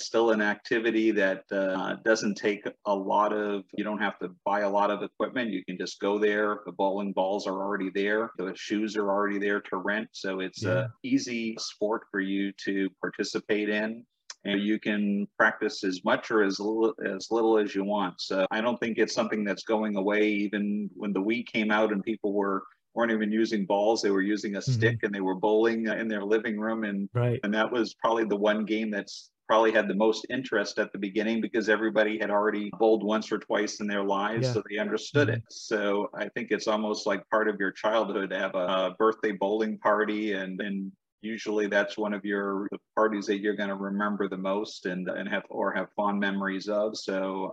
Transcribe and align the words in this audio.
still 0.00 0.30
an 0.30 0.42
activity 0.42 1.10
that 1.12 1.44
uh, 1.50 1.96
doesn't 2.04 2.36
take 2.36 2.66
a 2.86 2.94
lot 2.94 3.32
of, 3.32 3.64
you 3.76 3.84
don't 3.84 4.00
have 4.00 4.18
to 4.20 4.30
buy 4.44 4.60
a 4.60 4.70
lot 4.70 4.90
of 4.90 5.02
equipment. 5.02 5.50
You 5.50 5.64
can 5.64 5.76
just 5.76 6.00
go 6.00 6.18
there. 6.18 6.60
The 6.66 6.72
bowling 6.72 7.12
balls 7.12 7.46
are 7.46 7.62
already 7.62 7.90
there. 7.94 8.30
The 8.38 8.52
shoes 8.56 8.96
are 8.96 9.10
already 9.10 9.38
there 9.38 9.60
to 9.60 9.76
rent. 9.76 10.08
So 10.12 10.40
it's 10.40 10.62
yeah. 10.62 10.70
a 10.70 10.88
easy 11.02 11.56
sport 11.58 12.02
for 12.10 12.20
you 12.20 12.52
to 12.64 12.88
participate 13.00 13.68
in 13.68 14.04
and 14.44 14.60
you 14.62 14.78
can 14.78 15.26
practice 15.36 15.84
as 15.84 16.04
much 16.04 16.30
or 16.30 16.42
as 16.42 16.58
little, 16.58 16.94
as 17.04 17.30
little 17.30 17.58
as 17.58 17.74
you 17.74 17.84
want. 17.84 18.20
So 18.20 18.46
I 18.50 18.60
don't 18.60 18.78
think 18.78 18.98
it's 18.98 19.14
something 19.14 19.44
that's 19.44 19.64
going 19.64 19.96
away. 19.96 20.28
Even 20.28 20.88
when 20.94 21.12
the 21.12 21.20
Wii 21.20 21.46
came 21.46 21.70
out 21.70 21.92
and 21.92 22.02
people 22.02 22.32
were 22.32 22.62
weren't 22.94 23.12
even 23.12 23.30
using 23.30 23.66
balls; 23.66 24.02
they 24.02 24.10
were 24.10 24.22
using 24.22 24.56
a 24.56 24.58
mm-hmm. 24.58 24.72
stick 24.72 25.02
and 25.02 25.14
they 25.14 25.20
were 25.20 25.34
bowling 25.34 25.86
in 25.86 26.08
their 26.08 26.24
living 26.24 26.58
room, 26.58 26.84
and 26.84 27.08
right. 27.14 27.40
and 27.44 27.52
that 27.54 27.70
was 27.70 27.94
probably 27.94 28.24
the 28.24 28.36
one 28.36 28.64
game 28.64 28.90
that's 28.90 29.30
probably 29.50 29.72
had 29.72 29.88
the 29.88 29.94
most 29.94 30.26
interest 30.30 30.78
at 30.78 30.92
the 30.92 30.98
beginning 30.98 31.40
because 31.40 31.68
everybody 31.68 32.20
had 32.20 32.30
already 32.30 32.70
bowled 32.78 33.02
once 33.02 33.32
or 33.32 33.38
twice 33.38 33.80
in 33.80 33.88
their 33.88 34.04
lives, 34.04 34.46
yeah. 34.46 34.52
so 34.52 34.62
they 34.70 34.78
understood 34.78 35.26
mm-hmm. 35.26 35.38
it. 35.38 35.42
So 35.50 36.08
I 36.14 36.28
think 36.28 36.52
it's 36.52 36.68
almost 36.68 37.04
like 37.04 37.28
part 37.30 37.48
of 37.48 37.58
your 37.58 37.72
childhood 37.72 38.30
to 38.30 38.38
have 38.38 38.54
a, 38.54 38.58
a 38.58 38.94
birthday 38.96 39.32
bowling 39.32 39.76
party 39.78 40.34
and 40.34 40.60
and 40.60 40.92
usually 41.22 41.66
that's 41.66 41.98
one 41.98 42.14
of 42.14 42.24
your 42.24 42.68
parties 42.94 43.26
that 43.26 43.40
you're 43.40 43.56
going 43.56 43.68
to 43.68 43.74
remember 43.74 44.28
the 44.28 44.36
most 44.36 44.86
and, 44.86 45.08
and 45.08 45.28
have 45.28 45.42
or 45.50 45.72
have 45.72 45.88
fond 45.96 46.20
memories 46.20 46.68
of 46.68 46.96
so 46.96 47.52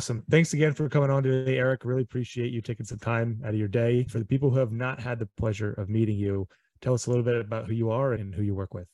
Awesome. 0.00 0.24
Thanks 0.30 0.54
again 0.54 0.72
for 0.72 0.88
coming 0.88 1.10
on 1.10 1.22
today, 1.22 1.58
Erik. 1.58 1.84
Really 1.84 2.00
appreciate 2.00 2.54
you 2.54 2.62
taking 2.62 2.86
some 2.86 2.98
time 2.98 3.38
out 3.44 3.50
of 3.50 3.56
your 3.56 3.68
day. 3.68 4.04
For 4.04 4.18
the 4.18 4.24
people 4.24 4.48
who 4.48 4.56
have 4.56 4.72
not 4.72 4.98
had 4.98 5.18
the 5.18 5.28
pleasure 5.36 5.74
of 5.74 5.90
meeting 5.90 6.16
you, 6.16 6.48
tell 6.80 6.94
us 6.94 7.04
a 7.04 7.10
little 7.10 7.22
bit 7.22 7.36
about 7.38 7.66
who 7.66 7.74
you 7.74 7.90
are 7.90 8.14
and 8.14 8.34
who 8.34 8.42
you 8.42 8.54
work 8.54 8.72
with. 8.72 8.88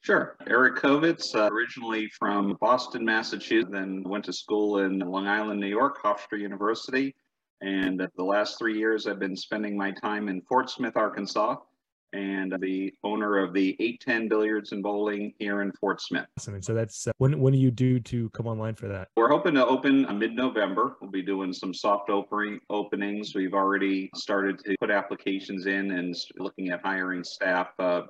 Sure. 0.00 0.36
Erik 0.48 0.74
Covitz, 0.74 1.36
uh, 1.36 1.48
originally 1.52 2.08
from 2.18 2.58
Boston, 2.60 3.04
Massachusetts, 3.04 3.70
then 3.70 4.02
went 4.02 4.24
to 4.24 4.32
school 4.32 4.78
in 4.78 4.98
Long 4.98 5.28
Island, 5.28 5.60
New 5.60 5.68
York, 5.68 6.02
Hofstra 6.02 6.40
University. 6.40 7.14
And 7.60 8.04
the 8.16 8.24
last 8.24 8.58
three 8.58 8.76
years, 8.76 9.06
I've 9.06 9.20
been 9.20 9.36
spending 9.36 9.78
my 9.78 9.92
time 9.92 10.28
in 10.28 10.42
Fort 10.42 10.68
Smith, 10.68 10.96
Arkansas, 10.96 11.54
and 12.12 12.54
the 12.60 12.92
owner 13.04 13.38
of 13.38 13.52
the 13.52 13.76
810 13.80 14.28
Billiards 14.28 14.72
and 14.72 14.82
Bowling 14.82 15.32
here 15.38 15.62
in 15.62 15.72
Fort 15.72 16.00
Smith. 16.00 16.26
Awesome. 16.38 16.54
And 16.54 16.64
so 16.64 16.74
that's 16.74 17.06
uh, 17.06 17.12
when 17.18 17.38
when 17.40 17.52
do 17.52 17.58
you 17.58 17.70
do 17.70 18.00
to 18.00 18.30
come 18.30 18.46
online 18.46 18.74
for 18.74 18.88
that? 18.88 19.08
We're 19.16 19.30
hoping 19.30 19.54
to 19.54 19.66
open 19.66 20.06
mid-November. 20.18 20.96
We'll 21.00 21.10
be 21.10 21.22
doing 21.22 21.52
some 21.52 21.72
soft 21.74 22.10
opening 22.10 22.60
openings. 22.70 23.34
We've 23.34 23.54
already 23.54 24.10
started 24.14 24.58
to 24.64 24.76
put 24.80 24.90
applications 24.90 25.66
in 25.66 25.92
and 25.92 26.14
looking 26.38 26.70
at 26.70 26.80
hiring 26.82 27.24
staff. 27.24 27.68
Uh, 27.78 28.02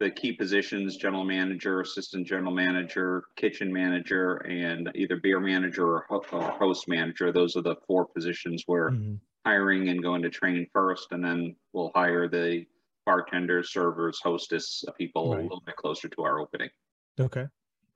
the 0.00 0.10
key 0.10 0.32
positions 0.32 0.96
general 0.96 1.24
manager, 1.24 1.82
assistant 1.82 2.26
general 2.26 2.52
manager, 2.52 3.24
kitchen 3.36 3.70
manager, 3.70 4.36
and 4.36 4.90
either 4.94 5.16
beer 5.16 5.38
manager 5.38 6.04
or 6.08 6.22
host 6.58 6.88
manager. 6.88 7.30
Those 7.30 7.54
are 7.54 7.62
the 7.62 7.76
four 7.86 8.06
positions 8.06 8.64
we're 8.66 8.92
mm-hmm. 8.92 9.16
hiring 9.44 9.90
and 9.90 10.02
going 10.02 10.22
to 10.22 10.30
train 10.30 10.66
first, 10.72 11.08
and 11.12 11.22
then 11.22 11.54
we'll 11.74 11.92
hire 11.94 12.28
the 12.28 12.64
bartenders, 13.06 13.72
servers, 13.72 14.20
hostess 14.22 14.84
people 14.98 15.32
right. 15.32 15.40
a 15.40 15.42
little 15.42 15.62
bit 15.64 15.76
closer 15.76 16.08
to 16.08 16.22
our 16.22 16.38
opening. 16.38 16.68
Okay. 17.18 17.46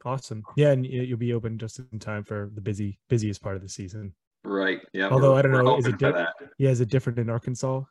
Awesome. 0.04 0.42
Yeah, 0.56 0.72
and 0.72 0.84
you'll 0.84 1.18
be 1.18 1.32
open 1.32 1.58
just 1.58 1.80
in 1.92 1.98
time 1.98 2.24
for 2.24 2.50
the 2.54 2.60
busy 2.60 2.98
busiest 3.08 3.42
part 3.42 3.56
of 3.56 3.62
the 3.62 3.68
season. 3.68 4.14
Right. 4.44 4.80
Yeah. 4.92 5.08
Although 5.08 5.36
I 5.36 5.42
don't 5.42 5.52
know, 5.52 5.78
is 5.78 5.86
it 5.86 5.98
di- 5.98 6.26
yeah, 6.58 6.70
is 6.70 6.80
it 6.80 6.90
different 6.90 7.18
in 7.18 7.30
Arkansas? 7.30 7.82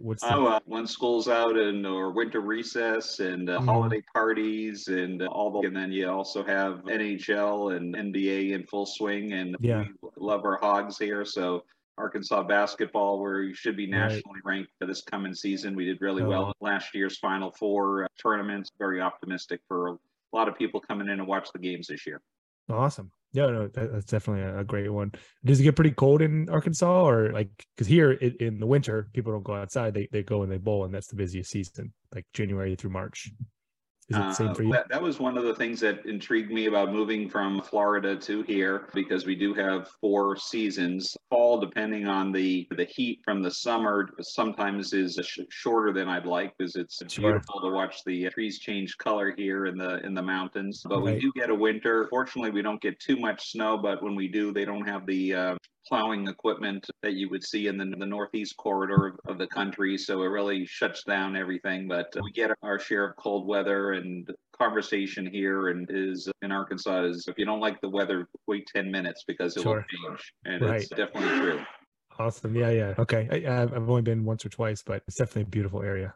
What's 0.00 0.22
the... 0.22 0.34
oh, 0.34 0.46
uh, 0.46 0.60
when 0.64 0.86
school's 0.86 1.28
out 1.28 1.56
and 1.56 1.86
or 1.86 2.10
winter 2.10 2.40
recess 2.40 3.20
and 3.20 3.48
uh, 3.48 3.58
mm-hmm. 3.58 3.68
holiday 3.68 4.02
parties 4.12 4.88
and 4.88 5.22
uh, 5.22 5.26
all 5.26 5.50
the, 5.50 5.66
and 5.66 5.76
then 5.76 5.92
you 5.92 6.08
also 6.08 6.44
have 6.44 6.84
NHL 6.84 7.76
and 7.76 7.94
NBA 7.94 8.52
in 8.52 8.64
full 8.64 8.86
swing 8.86 9.32
and 9.32 9.56
yeah. 9.60 9.84
we 10.02 10.08
love 10.16 10.44
our 10.44 10.58
hogs 10.60 10.98
here. 10.98 11.24
So 11.24 11.62
Arkansas 11.98 12.42
basketball, 12.42 13.20
where 13.20 13.42
you 13.42 13.54
should 13.54 13.76
be 13.76 13.86
nationally 13.86 14.40
right. 14.44 14.56
ranked 14.56 14.72
for 14.78 14.86
this 14.86 15.02
coming 15.02 15.34
season. 15.34 15.74
We 15.74 15.86
did 15.86 16.00
really 16.00 16.22
oh. 16.22 16.28
well 16.28 16.52
last 16.60 16.94
year's 16.94 17.18
Final 17.18 17.50
Four 17.52 18.04
uh, 18.04 18.08
tournaments. 18.20 18.70
Very 18.78 19.00
optimistic 19.00 19.60
for 19.68 19.88
a 19.88 19.96
lot 20.32 20.48
of 20.48 20.56
people 20.56 20.80
coming 20.80 21.08
in 21.08 21.18
to 21.18 21.24
watch 21.24 21.48
the 21.52 21.58
games 21.58 21.88
this 21.88 22.06
year. 22.06 22.20
Awesome. 22.68 23.10
Yeah, 23.32 23.46
no, 23.46 23.68
that's 23.68 24.06
definitely 24.06 24.42
a 24.44 24.64
great 24.64 24.88
one. 24.88 25.12
Does 25.44 25.60
it 25.60 25.64
get 25.64 25.76
pretty 25.76 25.90
cold 25.90 26.22
in 26.22 26.48
Arkansas, 26.48 27.06
or 27.06 27.32
like 27.32 27.50
because 27.76 27.86
here 27.86 28.12
in 28.12 28.58
the 28.58 28.66
winter 28.66 29.08
people 29.12 29.32
don't 29.32 29.44
go 29.44 29.54
outside; 29.54 29.92
they 29.92 30.08
they 30.10 30.22
go 30.22 30.42
and 30.42 30.50
they 30.50 30.56
bowl, 30.56 30.84
and 30.84 30.94
that's 30.94 31.08
the 31.08 31.16
busiest 31.16 31.50
season, 31.50 31.92
like 32.14 32.24
January 32.32 32.74
through 32.76 32.90
March. 32.90 33.30
Is 34.08 34.16
it 34.16 34.20
the 34.20 34.32
same 34.34 34.54
for 34.54 34.62
you? 34.62 34.72
Uh, 34.72 34.76
that, 34.76 34.88
that, 34.88 35.02
was 35.02 35.18
one 35.18 35.36
of 35.36 35.42
the 35.42 35.54
things 35.54 35.80
that 35.80 36.06
intrigued 36.06 36.52
me 36.52 36.66
about 36.66 36.92
moving 36.92 37.28
from 37.28 37.60
Florida 37.60 38.14
to 38.14 38.42
here 38.42 38.88
because 38.94 39.26
we 39.26 39.34
do 39.34 39.52
have 39.52 39.88
four 40.00 40.36
seasons. 40.36 41.16
Fall, 41.28 41.58
depending 41.58 42.06
on 42.06 42.30
the 42.30 42.68
the 42.76 42.84
heat 42.84 43.20
from 43.24 43.42
the 43.42 43.50
summer, 43.50 44.10
sometimes 44.20 44.92
is 44.92 45.18
sh- 45.24 45.40
shorter 45.50 45.92
than 45.92 46.08
I'd 46.08 46.24
like 46.24 46.56
because 46.56 46.76
it's 46.76 47.02
sure. 47.12 47.32
beautiful 47.32 47.60
to 47.60 47.70
watch 47.70 48.04
the 48.04 48.28
trees 48.30 48.60
change 48.60 48.96
color 48.98 49.34
here 49.36 49.66
in 49.66 49.76
the 49.76 49.98
in 50.06 50.14
the 50.14 50.22
mountains. 50.22 50.82
But 50.88 51.02
right. 51.02 51.14
we 51.14 51.20
do 51.20 51.32
get 51.34 51.50
a 51.50 51.54
winter. 51.54 52.06
Fortunately, 52.08 52.52
we 52.52 52.62
don't 52.62 52.80
get 52.80 53.00
too 53.00 53.16
much 53.16 53.50
snow, 53.50 53.76
but 53.76 54.04
when 54.04 54.14
we 54.14 54.28
do, 54.28 54.52
they 54.52 54.64
don't 54.64 54.86
have 54.86 55.04
the 55.06 55.34
uh, 55.34 55.56
plowing 55.86 56.26
equipment 56.28 56.88
that 57.02 57.14
you 57.14 57.28
would 57.30 57.44
see 57.44 57.68
in 57.68 57.76
the, 57.76 57.84
the 57.84 58.06
northeast 58.06 58.56
corridor 58.56 59.06
of, 59.06 59.32
of, 59.32 59.38
the 59.38 59.46
country. 59.46 59.96
So 59.96 60.22
it 60.22 60.26
really 60.26 60.66
shuts 60.66 61.04
down 61.04 61.36
everything. 61.36 61.86
But 61.88 62.14
we 62.22 62.32
get 62.32 62.50
our 62.62 62.78
share 62.78 63.04
of 63.04 63.16
cold 63.16 63.46
weather 63.46 63.92
and 63.92 64.28
conversation 64.58 65.26
here 65.26 65.68
and 65.68 65.86
is 65.90 66.28
in 66.42 66.50
Arkansas 66.50 67.04
is 67.04 67.28
if 67.28 67.38
you 67.38 67.44
don't 67.44 67.60
like 67.60 67.80
the 67.80 67.88
weather, 67.88 68.28
wait 68.46 68.68
10 68.74 68.90
minutes 68.90 69.24
because 69.26 69.56
it 69.56 69.62
sure. 69.62 69.76
will 69.76 70.10
change. 70.10 70.32
And 70.44 70.62
right. 70.62 70.80
it's 70.80 70.88
definitely 70.88 71.38
true. 71.38 71.60
Awesome. 72.18 72.56
Yeah, 72.56 72.70
yeah. 72.70 72.94
Okay. 72.98 73.28
I, 73.46 73.50
have 73.50 73.88
only 73.88 74.02
been 74.02 74.24
once 74.24 74.44
or 74.44 74.48
twice, 74.48 74.82
but 74.82 75.02
it's 75.06 75.16
definitely 75.16 75.42
a 75.42 75.46
beautiful 75.46 75.82
area. 75.82 76.14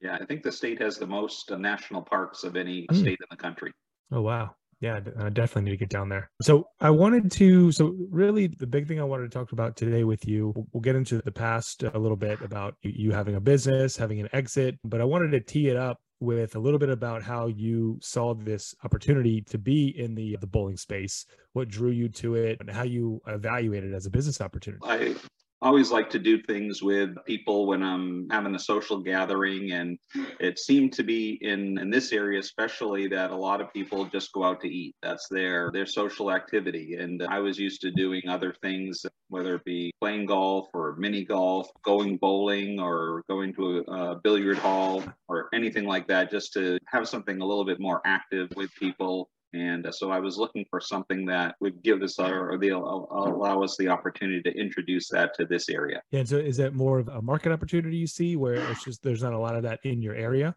Yeah, 0.00 0.18
I 0.20 0.24
think 0.26 0.42
the 0.42 0.52
state 0.52 0.80
has 0.82 0.98
the 0.98 1.06
most 1.06 1.50
uh, 1.50 1.56
national 1.56 2.02
parks 2.02 2.44
of 2.44 2.56
any 2.56 2.86
mm. 2.90 2.96
state 2.96 3.18
in 3.20 3.26
the 3.30 3.36
country. 3.36 3.72
Oh, 4.12 4.20
wow 4.20 4.54
yeah 4.80 5.00
i 5.18 5.26
uh, 5.26 5.28
definitely 5.30 5.62
need 5.62 5.70
to 5.70 5.76
get 5.76 5.88
down 5.88 6.08
there. 6.08 6.30
So 6.42 6.68
i 6.80 6.90
wanted 6.90 7.30
to 7.32 7.72
so 7.72 7.94
really 8.10 8.46
the 8.46 8.66
big 8.66 8.86
thing 8.86 9.00
i 9.00 9.04
wanted 9.04 9.30
to 9.30 9.38
talk 9.38 9.52
about 9.52 9.76
today 9.76 10.04
with 10.04 10.26
you 10.26 10.52
we'll 10.72 10.80
get 10.80 10.96
into 10.96 11.20
the 11.22 11.32
past 11.32 11.82
a 11.82 11.98
little 11.98 12.16
bit 12.16 12.40
about 12.42 12.74
you 12.82 13.12
having 13.12 13.36
a 13.36 13.40
business 13.40 13.96
having 13.96 14.20
an 14.20 14.28
exit 14.32 14.78
but 14.84 15.00
i 15.00 15.04
wanted 15.04 15.30
to 15.30 15.40
tee 15.40 15.68
it 15.68 15.76
up 15.76 15.98
with 16.20 16.56
a 16.56 16.58
little 16.58 16.78
bit 16.78 16.88
about 16.88 17.22
how 17.22 17.46
you 17.46 17.98
saw 18.00 18.34
this 18.34 18.74
opportunity 18.84 19.42
to 19.42 19.58
be 19.58 19.88
in 19.98 20.14
the 20.14 20.36
the 20.40 20.46
bowling 20.46 20.76
space. 20.76 21.26
What 21.52 21.68
drew 21.68 21.90
you 21.90 22.08
to 22.10 22.34
it 22.34 22.58
and 22.60 22.70
how 22.70 22.84
you 22.84 23.20
evaluated 23.26 23.92
it 23.92 23.94
as 23.94 24.06
a 24.06 24.10
business 24.10 24.40
opportunity? 24.40 24.80
I 24.84 25.14
always 25.62 25.90
like 25.90 26.10
to 26.10 26.18
do 26.18 26.40
things 26.42 26.82
with 26.82 27.10
people 27.24 27.66
when 27.66 27.82
I'm 27.82 28.28
having 28.30 28.54
a 28.54 28.58
social 28.58 28.98
gathering. 28.98 29.72
And 29.72 29.98
it 30.38 30.58
seemed 30.58 30.92
to 30.94 31.02
be 31.02 31.38
in, 31.40 31.78
in 31.78 31.90
this 31.90 32.12
area, 32.12 32.38
especially 32.40 33.08
that 33.08 33.30
a 33.30 33.36
lot 33.36 33.60
of 33.60 33.72
people 33.72 34.04
just 34.04 34.32
go 34.32 34.44
out 34.44 34.60
to 34.62 34.68
eat. 34.68 34.94
That's 35.02 35.28
their, 35.28 35.70
their 35.72 35.86
social 35.86 36.30
activity. 36.30 36.96
And 36.98 37.22
I 37.22 37.38
was 37.38 37.58
used 37.58 37.80
to 37.82 37.90
doing 37.90 38.28
other 38.28 38.54
things, 38.62 39.04
whether 39.28 39.56
it 39.56 39.64
be 39.64 39.92
playing 40.00 40.26
golf 40.26 40.68
or 40.74 40.96
mini 40.96 41.24
golf, 41.24 41.68
going 41.84 42.16
bowling 42.18 42.78
or 42.78 43.22
going 43.28 43.54
to 43.54 43.84
a, 43.88 44.12
a 44.12 44.20
billiard 44.22 44.58
hall 44.58 45.02
or 45.28 45.48
anything 45.54 45.86
like 45.86 46.06
that, 46.08 46.30
just 46.30 46.52
to 46.54 46.78
have 46.86 47.08
something 47.08 47.40
a 47.40 47.44
little 47.44 47.64
bit 47.64 47.80
more 47.80 48.02
active 48.04 48.48
with 48.56 48.74
people 48.74 49.28
and 49.56 49.86
uh, 49.86 49.92
so 49.92 50.10
I 50.10 50.20
was 50.20 50.36
looking 50.36 50.64
for 50.70 50.80
something 50.80 51.24
that 51.26 51.56
would 51.60 51.82
give 51.82 52.02
us 52.02 52.18
or 52.18 52.58
the, 52.58 52.70
allow 52.70 53.62
us 53.62 53.76
the 53.76 53.88
opportunity 53.88 54.42
to 54.42 54.58
introduce 54.58 55.08
that 55.08 55.34
to 55.34 55.46
this 55.46 55.68
area. 55.68 56.02
Yeah. 56.10 56.24
So 56.24 56.36
is 56.36 56.56
that 56.58 56.74
more 56.74 56.98
of 56.98 57.08
a 57.08 57.22
market 57.22 57.52
opportunity 57.52 57.96
you 57.96 58.06
see 58.06 58.36
where 58.36 58.54
it's 58.70 58.84
just 58.84 59.02
there's 59.02 59.22
not 59.22 59.32
a 59.32 59.38
lot 59.38 59.56
of 59.56 59.62
that 59.62 59.80
in 59.84 60.02
your 60.02 60.14
area? 60.14 60.54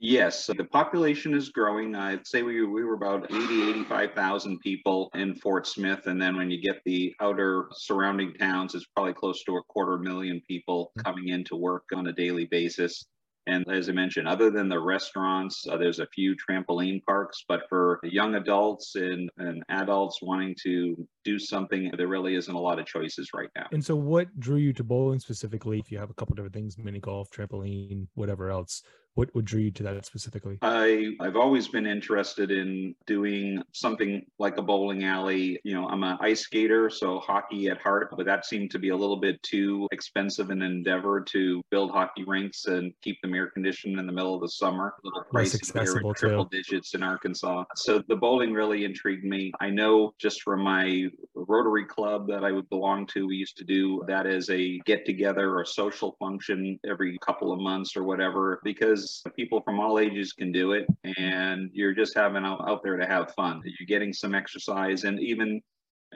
Yes, 0.00 0.44
so 0.44 0.52
the 0.52 0.64
population 0.64 1.32
is 1.34 1.48
growing. 1.48 1.94
I'd 1.94 2.26
say 2.26 2.42
we, 2.42 2.62
we 2.66 2.84
were 2.84 2.94
about 2.94 3.32
80, 3.32 3.70
85,000 3.70 4.58
people 4.60 5.08
in 5.14 5.34
Fort 5.36 5.66
Smith. 5.66 6.06
And 6.06 6.20
then 6.20 6.36
when 6.36 6.50
you 6.50 6.60
get 6.60 6.82
the 6.84 7.14
outer 7.20 7.68
surrounding 7.72 8.34
towns, 8.34 8.74
it's 8.74 8.84
probably 8.94 9.14
close 9.14 9.42
to 9.44 9.56
a 9.56 9.62
quarter 9.62 9.96
million 9.96 10.42
people 10.46 10.92
mm-hmm. 10.98 11.04
coming 11.06 11.28
in 11.28 11.44
to 11.44 11.56
work 11.56 11.84
on 11.94 12.08
a 12.08 12.12
daily 12.12 12.44
basis. 12.44 13.06
And 13.46 13.64
as 13.70 13.88
I 13.88 13.92
mentioned, 13.92 14.26
other 14.26 14.50
than 14.50 14.68
the 14.68 14.80
restaurants, 14.80 15.66
uh, 15.68 15.76
there's 15.76 15.98
a 15.98 16.06
few 16.06 16.34
trampoline 16.34 17.02
parks, 17.04 17.44
but 17.46 17.62
for 17.68 18.00
young 18.02 18.36
adults 18.36 18.94
and, 18.94 19.30
and 19.38 19.62
adults 19.68 20.20
wanting 20.22 20.56
to 20.62 21.06
do 21.24 21.38
something. 21.38 21.90
There 21.96 22.08
really 22.08 22.36
isn't 22.36 22.54
a 22.54 22.58
lot 22.58 22.78
of 22.78 22.86
choices 22.86 23.30
right 23.34 23.50
now. 23.54 23.66
And 23.72 23.84
so, 23.84 23.96
what 23.96 24.38
drew 24.40 24.56
you 24.56 24.72
to 24.74 24.84
bowling 24.84 25.20
specifically? 25.20 25.78
If 25.78 25.92
you 25.92 25.98
have 25.98 26.10
a 26.10 26.14
couple 26.14 26.34
different 26.34 26.54
things, 26.54 26.78
mini 26.78 27.00
golf, 27.00 27.30
trampoline, 27.30 28.06
whatever 28.14 28.50
else, 28.50 28.82
what 29.14 29.32
what 29.34 29.44
drew 29.44 29.60
you 29.60 29.70
to 29.70 29.82
that 29.84 30.04
specifically? 30.04 30.58
I 30.62 31.14
I've 31.20 31.36
always 31.36 31.68
been 31.68 31.86
interested 31.86 32.50
in 32.50 32.94
doing 33.06 33.62
something 33.72 34.26
like 34.38 34.56
a 34.56 34.62
bowling 34.62 35.04
alley. 35.04 35.60
You 35.64 35.74
know, 35.74 35.88
I'm 35.88 36.02
an 36.02 36.18
ice 36.20 36.40
skater, 36.40 36.90
so 36.90 37.20
hockey 37.20 37.68
at 37.68 37.80
heart, 37.80 38.12
but 38.16 38.26
that 38.26 38.44
seemed 38.44 38.70
to 38.72 38.78
be 38.78 38.88
a 38.88 38.96
little 38.96 39.16
bit 39.16 39.42
too 39.42 39.88
expensive 39.92 40.50
an 40.50 40.62
endeavor 40.62 41.20
to 41.20 41.62
build 41.70 41.92
hockey 41.92 42.24
rinks 42.24 42.66
and 42.66 42.92
keep 43.02 43.20
them 43.22 43.34
air 43.34 43.48
conditioned 43.48 43.98
in 43.98 44.06
the 44.06 44.12
middle 44.12 44.34
of 44.34 44.40
the 44.40 44.48
summer. 44.48 44.94
A 45.04 45.06
little 45.06 45.24
pricey 45.32 46.04
with 46.04 46.16
triple 46.16 46.46
too. 46.46 46.56
digits 46.56 46.94
in 46.94 47.02
Arkansas. 47.02 47.64
So 47.76 48.02
the 48.08 48.16
bowling 48.16 48.52
really 48.52 48.84
intrigued 48.84 49.24
me. 49.24 49.52
I 49.60 49.70
know 49.70 50.14
just 50.18 50.42
from 50.42 50.62
my 50.62 51.06
Rotary 51.34 51.84
Club 51.84 52.26
that 52.28 52.44
I 52.44 52.50
would 52.50 52.68
belong 52.68 53.06
to, 53.08 53.26
we 53.26 53.36
used 53.36 53.56
to 53.58 53.64
do 53.64 54.02
that 54.08 54.26
as 54.26 54.50
a 54.50 54.78
get 54.80 55.06
together 55.06 55.56
or 55.56 55.64
social 55.64 56.16
function 56.18 56.78
every 56.88 57.16
couple 57.18 57.52
of 57.52 57.60
months 57.60 57.96
or 57.96 58.02
whatever, 58.02 58.60
because 58.64 59.03
people 59.36 59.60
from 59.62 59.80
all 59.80 59.98
ages 59.98 60.32
can 60.32 60.52
do 60.52 60.72
it 60.72 60.86
and 61.18 61.70
you're 61.72 61.94
just 61.94 62.14
having 62.14 62.44
out, 62.44 62.68
out 62.68 62.82
there 62.82 62.96
to 62.96 63.06
have 63.06 63.32
fun. 63.34 63.62
You're 63.64 63.86
getting 63.86 64.12
some 64.12 64.34
exercise 64.34 65.04
and 65.04 65.20
even 65.20 65.62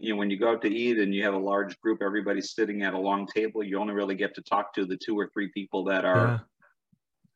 you 0.01 0.13
know, 0.13 0.17
when 0.19 0.31
you 0.31 0.39
go 0.39 0.53
out 0.53 0.63
to 0.63 0.69
eat 0.69 0.99
and 0.99 1.13
you 1.15 1.25
have 1.25 1.35
a 1.35 1.39
large 1.39 1.81
group, 1.81 2.03
everybody's 2.03 2.55
sitting 2.55 2.83
at 2.83 2.95
a 2.95 2.99
long 2.99 3.27
table, 3.27 3.65
you 3.65 3.79
only 3.79 3.95
really 3.95 4.15
get 4.15 4.35
to 4.37 4.43
talk 4.43 4.73
to 4.75 4.87
the 4.87 4.97
two 4.97 5.19
or 5.19 5.29
three 5.35 5.51
people 5.53 5.83
that 5.85 6.05
are 6.05 6.37
Yeah, 6.37 6.41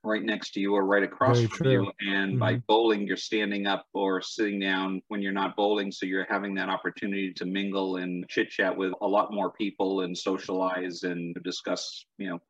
right 0.04 0.22
next 0.24 0.52
to 0.52 0.60
you 0.60 0.74
or 0.74 0.84
right 0.84 1.04
across 1.04 1.40
Very 1.40 1.46
from 1.48 1.64
you. 1.64 1.92
And 2.00 2.38
by 2.38 2.56
Mhm. 2.56 2.62
bowling, 2.66 3.06
you're 3.06 3.16
standing 3.16 3.66
up 3.66 3.86
or 3.92 4.20
sitting 4.20 4.58
down 4.58 5.00
when 5.08 5.22
you're 5.22 5.32
not 5.32 5.54
bowling. 5.54 5.92
So 5.92 6.06
you're 6.06 6.26
having 6.28 6.54
that 6.54 6.68
opportunity 6.68 7.32
to 7.34 7.44
mingle 7.46 7.96
and 7.96 8.28
chit 8.28 8.50
chat 8.50 8.76
with 8.76 8.92
a 9.00 9.06
lot 9.06 9.32
more 9.32 9.52
people 9.52 10.00
and 10.00 10.18
socialize 10.18 11.04
and 11.04 11.36
discuss, 11.44 12.04
you 12.18 12.28
know, 12.30 12.40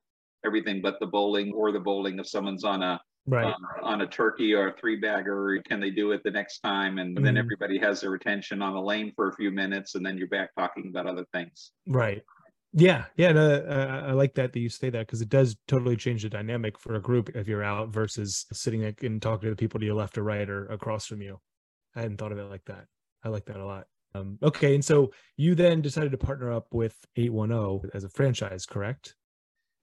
everything 0.45 0.81
but 0.83 0.99
the 1.01 1.07
bowling 1.07 1.53
or 1.53 1.73
the 1.73 1.81
bowling 1.81 2.19
if 2.19 2.27
someone's 2.29 2.65
on 2.65 2.83
a 2.83 3.01
right. 3.27 3.45
um, 3.47 3.65
on 3.83 4.01
a 4.03 4.07
turkey 4.07 4.55
or 4.55 4.69
a 4.69 4.77
three 4.77 4.97
bagger 4.97 5.63
can 5.67 5.81
they 5.81 5.91
do 5.91 6.13
it 6.13 6.23
the 6.25 6.31
next 6.31 6.61
time 6.61 6.99
and 6.99 7.17
then 7.17 7.35
Mhm. 7.35 7.39
everybody 7.39 7.79
has 7.79 8.01
their 8.01 8.15
attention 8.15 8.63
on 8.63 8.75
the 8.75 8.81
lane 8.81 9.13
for 9.15 9.29
a 9.29 9.35
few 9.35 9.51
minutes 9.51 9.95
and 9.95 10.05
then 10.05 10.17
you're 10.19 10.29
back 10.29 10.51
talking 10.57 10.89
about 10.89 11.07
other 11.07 11.27
things 11.33 11.73
Right. 11.87 12.23
Yeah. 12.75 13.05
Yeah. 13.17 13.33
No, 13.33 13.57
uh, 13.57 14.05
I 14.09 14.13
like 14.13 14.33
that 14.37 14.55
that 14.55 14.59
you 14.61 14.71
say 14.71 14.89
that 14.89 15.07
because 15.07 15.21
it 15.21 15.29
does 15.29 15.57
totally 15.69 15.95
change 15.95 16.23
the 16.23 16.31
dynamic 16.31 16.79
for 16.79 16.95
a 16.95 17.01
group 17.01 17.29
if 17.37 17.47
you're 17.47 17.63
out 17.63 17.91
versus 17.91 18.47
sitting 18.51 18.83
and 18.85 19.21
talking 19.21 19.47
to 19.47 19.51
the 19.51 19.57
people 19.57 19.79
to 19.79 19.85
your 19.85 19.95
left 19.95 20.17
or 20.17 20.23
right 20.23 20.49
or 20.49 20.65
across 20.67 21.05
from 21.07 21.21
you. 21.21 21.39
I 21.95 22.01
hadn't 22.01 22.17
thought 22.17 22.33
of 22.33 22.39
it 22.39 22.45
like 22.45 22.65
that. 22.65 22.87
I 23.23 23.29
like 23.29 23.45
that 23.45 23.59
a 23.59 23.67
lot. 23.67 23.89
Um, 24.15 24.39
okay. 24.43 24.75
And 24.75 24.83
so 24.83 25.13
you 25.37 25.55
then 25.55 25.83
decided 25.83 26.13
to 26.13 26.17
partner 26.19 26.51
up 26.51 26.69
with 26.73 26.97
810 27.17 27.91
as 27.93 28.05
a 28.05 28.09
franchise, 28.09 28.65
correct? 28.65 29.17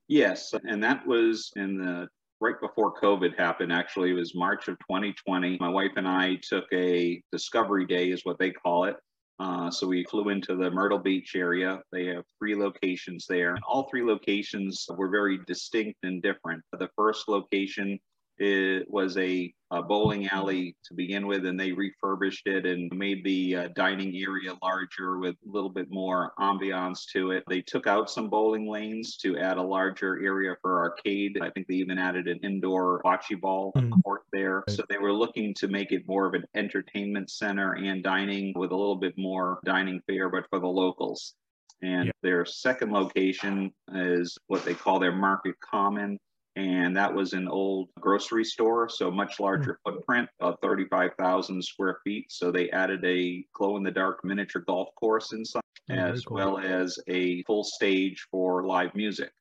Yes, 0.09 0.55
and 0.67 0.83
that 0.83 1.05
was 1.05 1.51
in 1.55 1.77
the 1.77 2.07
right 2.41 2.59
before 2.59 2.99
COVID 2.99 3.37
happened. 3.37 3.71
Actually, 3.71 4.09
it 4.09 4.15
was 4.15 4.33
March 4.33 4.67
of 4.67 4.79
2020. 4.79 5.57
My 5.59 5.69
wife 5.69 5.91
and 5.97 6.07
I 6.07 6.39
took 6.41 6.65
a 6.73 7.21
discovery 7.31 7.85
day, 7.85 8.09
is 8.09 8.25
what 8.25 8.39
they 8.39 8.49
call 8.49 8.85
it. 8.85 8.95
Uh, 9.39 9.69
so 9.69 9.85
we 9.87 10.03
flew 10.05 10.29
into 10.29 10.55
the 10.55 10.71
Myrtle 10.71 10.97
Beach 10.97 11.35
area. 11.35 11.79
They 11.91 12.07
have 12.07 12.25
three 12.39 12.55
locations 12.55 13.27
there. 13.29 13.55
All 13.67 13.87
three 13.87 14.03
locations 14.03 14.83
were 14.97 15.09
very 15.09 15.39
distinct 15.45 15.99
and 16.01 16.23
different. 16.23 16.63
The 16.73 16.89
first 16.95 17.27
location 17.27 17.99
it 18.39 18.89
was 18.89 19.17
a, 19.17 19.53
a 19.71 19.83
bowling 19.83 20.27
alley 20.29 20.75
to 20.85 20.93
begin 20.93 21.27
with, 21.27 21.45
and 21.45 21.59
they 21.59 21.73
refurbished 21.73 22.47
it 22.47 22.65
and 22.65 22.89
made 22.97 23.23
the 23.23 23.55
uh, 23.55 23.67
dining 23.75 24.15
area 24.15 24.53
larger 24.63 25.19
with 25.19 25.35
a 25.45 25.51
little 25.51 25.69
bit 25.69 25.87
more 25.91 26.31
ambiance 26.39 27.01
to 27.13 27.31
it. 27.31 27.43
They 27.49 27.61
took 27.61 27.85
out 27.85 28.09
some 28.09 28.29
bowling 28.29 28.67
lanes 28.67 29.17
to 29.17 29.37
add 29.37 29.57
a 29.57 29.61
larger 29.61 30.23
area 30.23 30.55
for 30.61 30.79
arcade. 30.79 31.37
I 31.41 31.49
think 31.49 31.67
they 31.67 31.75
even 31.75 31.99
added 31.99 32.27
an 32.27 32.39
indoor 32.41 33.01
bocce 33.03 33.39
ball 33.39 33.73
Mhm. 33.75 34.01
court 34.03 34.21
there. 34.31 34.63
So 34.69 34.83
they 34.89 34.97
were 34.97 35.13
looking 35.13 35.53
to 35.55 35.67
make 35.67 35.91
it 35.91 36.07
more 36.07 36.25
of 36.25 36.33
an 36.33 36.45
entertainment 36.55 37.29
center 37.29 37.73
and 37.75 38.01
dining 38.01 38.53
with 38.55 38.71
a 38.71 38.75
little 38.75 38.95
bit 38.95 39.17
more 39.17 39.59
dining 39.65 40.01
fare, 40.07 40.29
but 40.29 40.47
for 40.49 40.59
the 40.59 40.67
locals. 40.67 41.35
And 41.81 42.05
Yeah. 42.07 42.11
their 42.21 42.45
second 42.45 42.91
location 42.91 43.73
is 43.93 44.37
what 44.47 44.63
they 44.65 44.73
call 44.73 44.99
their 44.99 45.11
market 45.15 45.59
common 45.59 46.19
and 46.55 46.95
that 46.97 47.13
was 47.13 47.33
an 47.33 47.47
old 47.47 47.89
grocery 47.99 48.43
store, 48.43 48.89
so 48.89 49.09
much 49.11 49.39
larger 49.39 49.79
footprint, 49.85 50.29
about 50.39 50.59
35,000 50.61 51.63
square 51.63 51.99
feet. 52.03 52.31
So 52.31 52.51
they 52.51 52.69
added 52.71 53.03
a 53.05 53.45
glow 53.53 53.77
in 53.77 53.83
the 53.83 53.91
dark 53.91 54.23
miniature 54.23 54.63
golf 54.67 54.89
course 54.95 55.31
inside, 55.33 55.61
Oh, 55.89 55.95
as 55.95 56.25
cool. 56.25 56.35
well 56.35 56.57
as 56.59 56.99
a 57.07 57.43
full 57.43 57.63
stage 57.63 58.27
for 58.31 58.65
live 58.65 58.93
music. 58.95 59.31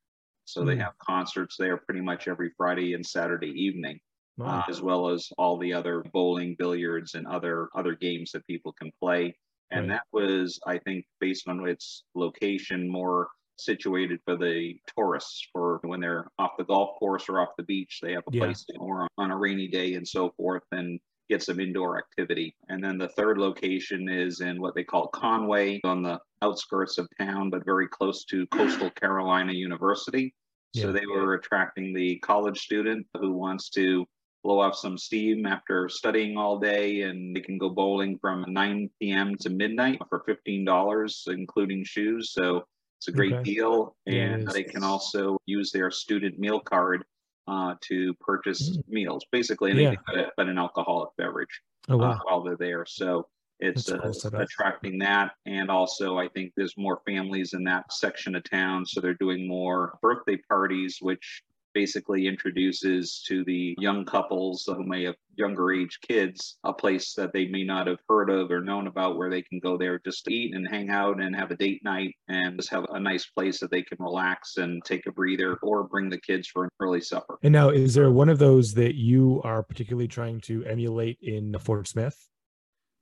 So 0.44 0.64
they 0.64 0.76
Mm. 0.76 0.80
have 0.80 0.98
concerts 0.98 1.56
there 1.58 1.76
pretty 1.76 2.00
much 2.00 2.28
every 2.28 2.50
Friday 2.56 2.94
and 2.94 3.04
Saturday 3.04 3.50
evening, 3.50 4.00
uh, 4.40 4.62
as 4.68 4.80
well 4.80 5.08
as 5.08 5.28
all 5.38 5.58
the 5.58 5.72
other 5.74 6.02
bowling, 6.12 6.54
billiards, 6.58 7.14
and 7.14 7.26
other 7.26 7.68
other 7.74 7.94
games 7.94 8.32
that 8.32 8.46
people 8.46 8.72
can 8.72 8.90
play. 9.00 9.36
And 9.70 9.90
Right. 9.90 9.96
that 9.96 10.06
was, 10.12 10.58
I 10.66 10.78
think, 10.78 11.04
based 11.20 11.48
on 11.48 11.66
its 11.68 12.04
location, 12.14 12.88
more 12.88 13.28
situated 13.60 14.20
for 14.24 14.36
the 14.36 14.80
tourists 14.96 15.46
for 15.52 15.80
when 15.82 16.00
they're 16.00 16.30
off 16.38 16.52
the 16.58 16.64
golf 16.64 16.98
course 16.98 17.28
or 17.28 17.40
off 17.40 17.50
the 17.56 17.62
beach. 17.64 18.00
They 18.02 18.12
have 18.12 18.24
a 18.26 18.30
Yeah. 18.32 18.40
place 18.42 18.64
or 18.78 19.08
on 19.18 19.30
a 19.30 19.36
rainy 19.36 19.68
day 19.68 19.94
and 19.94 20.06
so 20.06 20.30
forth, 20.36 20.64
and 20.72 21.00
get 21.28 21.42
some 21.42 21.60
indoor 21.60 21.98
activity. 21.98 22.56
And 22.68 22.82
then 22.82 22.96
the 22.96 23.08
third 23.10 23.36
location 23.38 24.08
is 24.08 24.40
in 24.40 24.60
what 24.60 24.74
they 24.74 24.84
call 24.84 25.08
Conway 25.08 25.80
on 25.84 26.02
the 26.02 26.20
outskirts 26.40 26.96
of 26.98 27.08
town, 27.18 27.50
but 27.50 27.64
very 27.64 27.86
close 27.88 28.24
to 28.26 28.46
Coastal 28.46 28.90
Carolina 28.90 29.52
University. 29.52 30.34
So 30.74 30.86
Yeah. 30.86 30.92
they 30.92 31.06
were 31.06 31.34
attracting 31.34 31.92
the 31.92 32.18
college 32.20 32.60
student 32.60 33.06
who 33.18 33.32
wants 33.32 33.68
to 33.70 34.06
blow 34.44 34.60
off 34.60 34.76
some 34.76 34.96
steam 34.96 35.44
after 35.46 35.88
studying 35.88 36.38
all 36.38 36.58
day 36.58 37.02
and 37.02 37.34
they 37.34 37.40
can 37.40 37.58
go 37.58 37.68
bowling 37.68 38.18
from 38.18 38.44
9 38.48 38.88
p.m. 39.00 39.34
to 39.40 39.50
midnight 39.50 40.00
for 40.08 40.20
$15 40.24 41.26
including 41.26 41.84
shoes. 41.84 42.32
So 42.32 42.64
it's 42.98 43.08
a 43.08 43.12
great 43.12 43.32
Okay. 43.34 43.42
deal 43.54 43.96
and 44.06 44.46
they 44.48 44.64
can 44.64 44.82
also 44.82 45.38
use 45.46 45.70
their 45.70 45.90
student 45.90 46.38
meal 46.38 46.58
card 46.58 47.04
uh, 47.46 47.74
to 47.80 48.12
purchase 48.14 48.76
meals, 48.88 49.24
basically 49.30 49.72
Mm. 49.72 49.76
Yeah. 49.76 49.88
anything 49.88 50.04
but, 50.12 50.32
but 50.36 50.48
an 50.48 50.58
alcoholic 50.58 51.10
beverage 51.16 51.62
Oh, 51.88 52.00
uh, 52.00 52.18
while 52.24 52.42
they're 52.42 52.56
there. 52.56 52.84
So 52.84 53.28
it's 53.60 53.88
a 53.88 53.98
cool 53.98 54.14
uh, 54.24 54.38
attracting 54.38 54.98
that. 54.98 55.32
And 55.46 55.70
also, 55.70 56.18
I 56.18 56.28
think 56.28 56.52
there's 56.56 56.76
more 56.76 57.00
families 57.06 57.54
in 57.54 57.64
that 57.64 57.90
section 57.92 58.34
of 58.34 58.44
town. 58.44 58.84
So 58.84 59.00
they're 59.00 59.14
doing 59.14 59.48
more 59.48 59.98
birthday 60.02 60.36
parties, 60.36 60.98
which 61.00 61.42
basically 61.78 62.26
introduces 62.26 63.22
to 63.24 63.44
the 63.44 63.76
young 63.78 64.04
couples 64.04 64.64
who 64.66 64.82
may 64.82 65.04
have 65.04 65.14
younger 65.36 65.72
age 65.72 66.00
kids 66.02 66.58
a 66.64 66.72
place 66.72 67.14
that 67.14 67.32
they 67.32 67.46
may 67.46 67.62
not 67.62 67.86
have 67.86 68.00
heard 68.08 68.30
of 68.30 68.50
or 68.50 68.60
known 68.60 68.88
about 68.88 69.16
where 69.16 69.30
they 69.30 69.42
can 69.42 69.60
go 69.60 69.78
there 69.78 70.00
just 70.04 70.24
to 70.24 70.34
eat 70.34 70.56
and 70.56 70.66
hang 70.68 70.90
out 70.90 71.20
and 71.20 71.36
have 71.36 71.52
a 71.52 71.56
date 71.56 71.80
night 71.84 72.12
and 72.26 72.56
just 72.56 72.68
have 72.68 72.84
a 72.90 72.98
nice 72.98 73.26
place 73.26 73.60
that 73.60 73.70
they 73.70 73.82
can 73.82 73.96
relax 74.00 74.56
and 74.56 74.84
take 74.84 75.06
a 75.06 75.12
breather 75.12 75.54
or 75.62 75.84
bring 75.84 76.08
the 76.10 76.20
kids 76.20 76.48
for 76.48 76.64
an 76.64 76.70
early 76.80 77.00
supper. 77.00 77.38
And 77.44 77.52
now, 77.52 77.68
is 77.68 77.94
there 77.94 78.10
one 78.10 78.28
of 78.28 78.40
those 78.40 78.74
that 78.74 78.96
you 78.96 79.40
are 79.44 79.62
particularly 79.62 80.08
trying 80.08 80.40
to 80.42 80.64
emulate 80.64 81.18
in 81.22 81.56
Fort 81.60 81.86
Smith? 81.86 82.28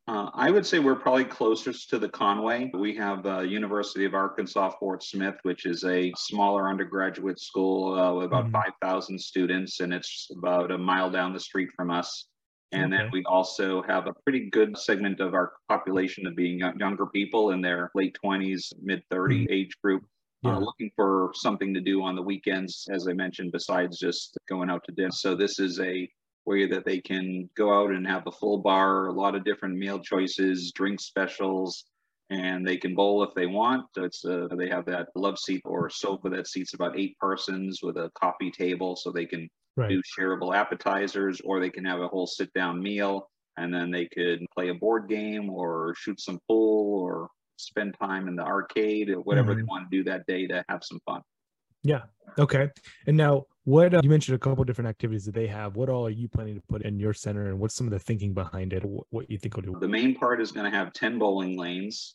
Uh, 0.08 0.30
I 0.34 0.52
would 0.52 0.64
say 0.64 0.78
we're 0.78 0.94
probably 0.94 1.24
closest 1.24 1.90
to 1.90 1.98
the 1.98 2.08
Conway. 2.08 2.70
We 2.72 2.94
have 2.94 3.24
the 3.24 3.40
University 3.40 4.04
of 4.04 4.14
Arkansas 4.14 4.70
Fort 4.78 5.02
Smith, 5.02 5.34
which 5.42 5.66
is 5.66 5.82
a 5.82 6.12
smaller 6.16 6.68
undergraduate 6.68 7.40
school 7.40 7.98
uh, 7.98 8.14
with 8.14 8.26
about 8.26 8.46
Mhm. 8.46 8.52
5,000 8.52 9.18
students, 9.20 9.80
and 9.80 9.92
it's 9.92 10.30
about 10.36 10.70
a 10.70 10.78
mile 10.78 11.10
down 11.10 11.32
the 11.32 11.40
street 11.40 11.70
from 11.74 11.90
us. 11.90 12.28
And 12.72 12.92
then 12.92 13.10
we 13.12 13.24
also 13.24 13.82
have 13.82 14.06
a 14.06 14.12
pretty 14.12 14.50
good 14.50 14.76
segment 14.76 15.18
of 15.20 15.34
our 15.34 15.54
population 15.68 16.26
of 16.26 16.36
being 16.36 16.58
younger 16.58 17.06
people 17.06 17.50
in 17.52 17.60
their 17.60 17.90
late 17.94 18.14
20s, 18.22 18.72
mid 18.80 19.02
30 19.10 19.46
age 19.50 19.76
group. 19.82 20.02
Mm-hmm. 20.02 20.48
Yeah. 20.48 20.56
Uh, 20.56 20.60
looking 20.60 20.90
for 20.94 21.32
something 21.34 21.72
to 21.74 21.80
do 21.80 22.02
on 22.02 22.14
the 22.14 22.22
weekends, 22.22 22.86
as 22.90 23.08
I 23.08 23.12
mentioned, 23.12 23.50
besides 23.52 23.98
just 23.98 24.36
going 24.48 24.68
out 24.70 24.84
to 24.84 24.92
dinner. 24.92 25.10
So 25.10 25.34
this 25.34 25.58
is 25.58 25.80
a 25.80 26.08
way 26.46 26.66
that 26.66 26.84
they 26.84 27.00
can 27.00 27.50
go 27.56 27.72
out 27.74 27.90
and 27.90 28.06
have 28.06 28.26
a 28.26 28.32
full 28.32 28.58
bar, 28.58 29.06
a 29.08 29.12
lot 29.12 29.34
of 29.34 29.44
different 29.44 29.76
meal 29.76 29.98
choices, 29.98 30.72
drink 30.72 31.00
specials, 31.00 31.84
and 32.30 32.66
they 32.66 32.76
can 32.76 32.94
bowl 32.94 33.22
if 33.24 33.34
they 33.34 33.46
want. 33.46 33.86
So 33.94 34.04
it's 34.04 34.24
uh, 34.24 34.48
they 34.56 34.68
have 34.68 34.86
that 34.86 35.08
love 35.14 35.38
seat 35.38 35.62
or 35.64 35.90
sofa 35.90 36.28
that 36.30 36.46
seats 36.48 36.74
about 36.74 36.98
eight 36.98 37.16
persons 37.18 37.80
with 37.82 37.96
a 37.96 38.10
coffee 38.14 38.50
table, 38.50 38.96
so 38.96 39.10
they 39.12 39.26
can 39.26 39.48
Right. 39.76 39.90
do 39.90 40.00
shareable 40.18 40.56
appetizers, 40.56 41.40
or 41.42 41.60
they 41.60 41.68
can 41.70 41.84
have 41.84 42.00
a 42.00 42.08
whole 42.08 42.26
sit 42.26 42.50
down 42.54 42.82
meal, 42.82 43.28
and 43.58 43.72
then 43.74 43.90
they 43.90 44.06
could 44.06 44.40
play 44.54 44.70
a 44.70 44.74
board 44.74 45.08
game 45.08 45.50
or 45.50 45.94
shoot 45.98 46.18
some 46.20 46.40
pool 46.48 47.02
or 47.02 47.28
spend 47.58 47.94
time 48.00 48.26
in 48.28 48.36
the 48.36 48.42
arcade 48.42 49.10
or 49.10 49.20
whatever 49.20 49.54
they 49.54 49.62
Mhm. 49.62 49.66
want 49.68 49.90
to 49.90 49.96
do 49.98 50.02
that 50.04 50.26
day 50.26 50.46
to 50.46 50.64
have 50.68 50.82
some 50.82 51.00
fun. 51.04 51.20
Yeah. 51.82 52.04
Okay. 52.38 52.70
And 53.06 53.16
now, 53.16 53.44
what 53.66 53.92
uh, 53.92 54.00
you 54.02 54.08
mentioned 54.08 54.36
a 54.36 54.38
couple 54.38 54.62
different 54.64 54.88
activities 54.88 55.24
that 55.26 55.34
they 55.34 55.48
have. 55.48 55.74
What 55.74 55.88
all 55.88 56.06
are 56.06 56.10
you 56.10 56.28
planning 56.28 56.54
to 56.54 56.62
put 56.68 56.82
in 56.82 57.00
your 57.00 57.12
center, 57.12 57.48
and 57.48 57.58
what's 57.58 57.74
some 57.74 57.86
of 57.86 57.92
the 57.92 57.98
thinking 57.98 58.32
behind 58.32 58.72
it? 58.72 58.84
What, 58.84 59.06
what 59.10 59.30
you 59.30 59.38
think 59.38 59.56
will 59.56 59.62
do? 59.62 59.76
The 59.80 59.88
main 59.88 60.14
part 60.14 60.40
is 60.40 60.52
going 60.52 60.70
to 60.70 60.76
have 60.76 60.92
10 60.92 61.18
bowling 61.18 61.58
lanes. 61.58 62.14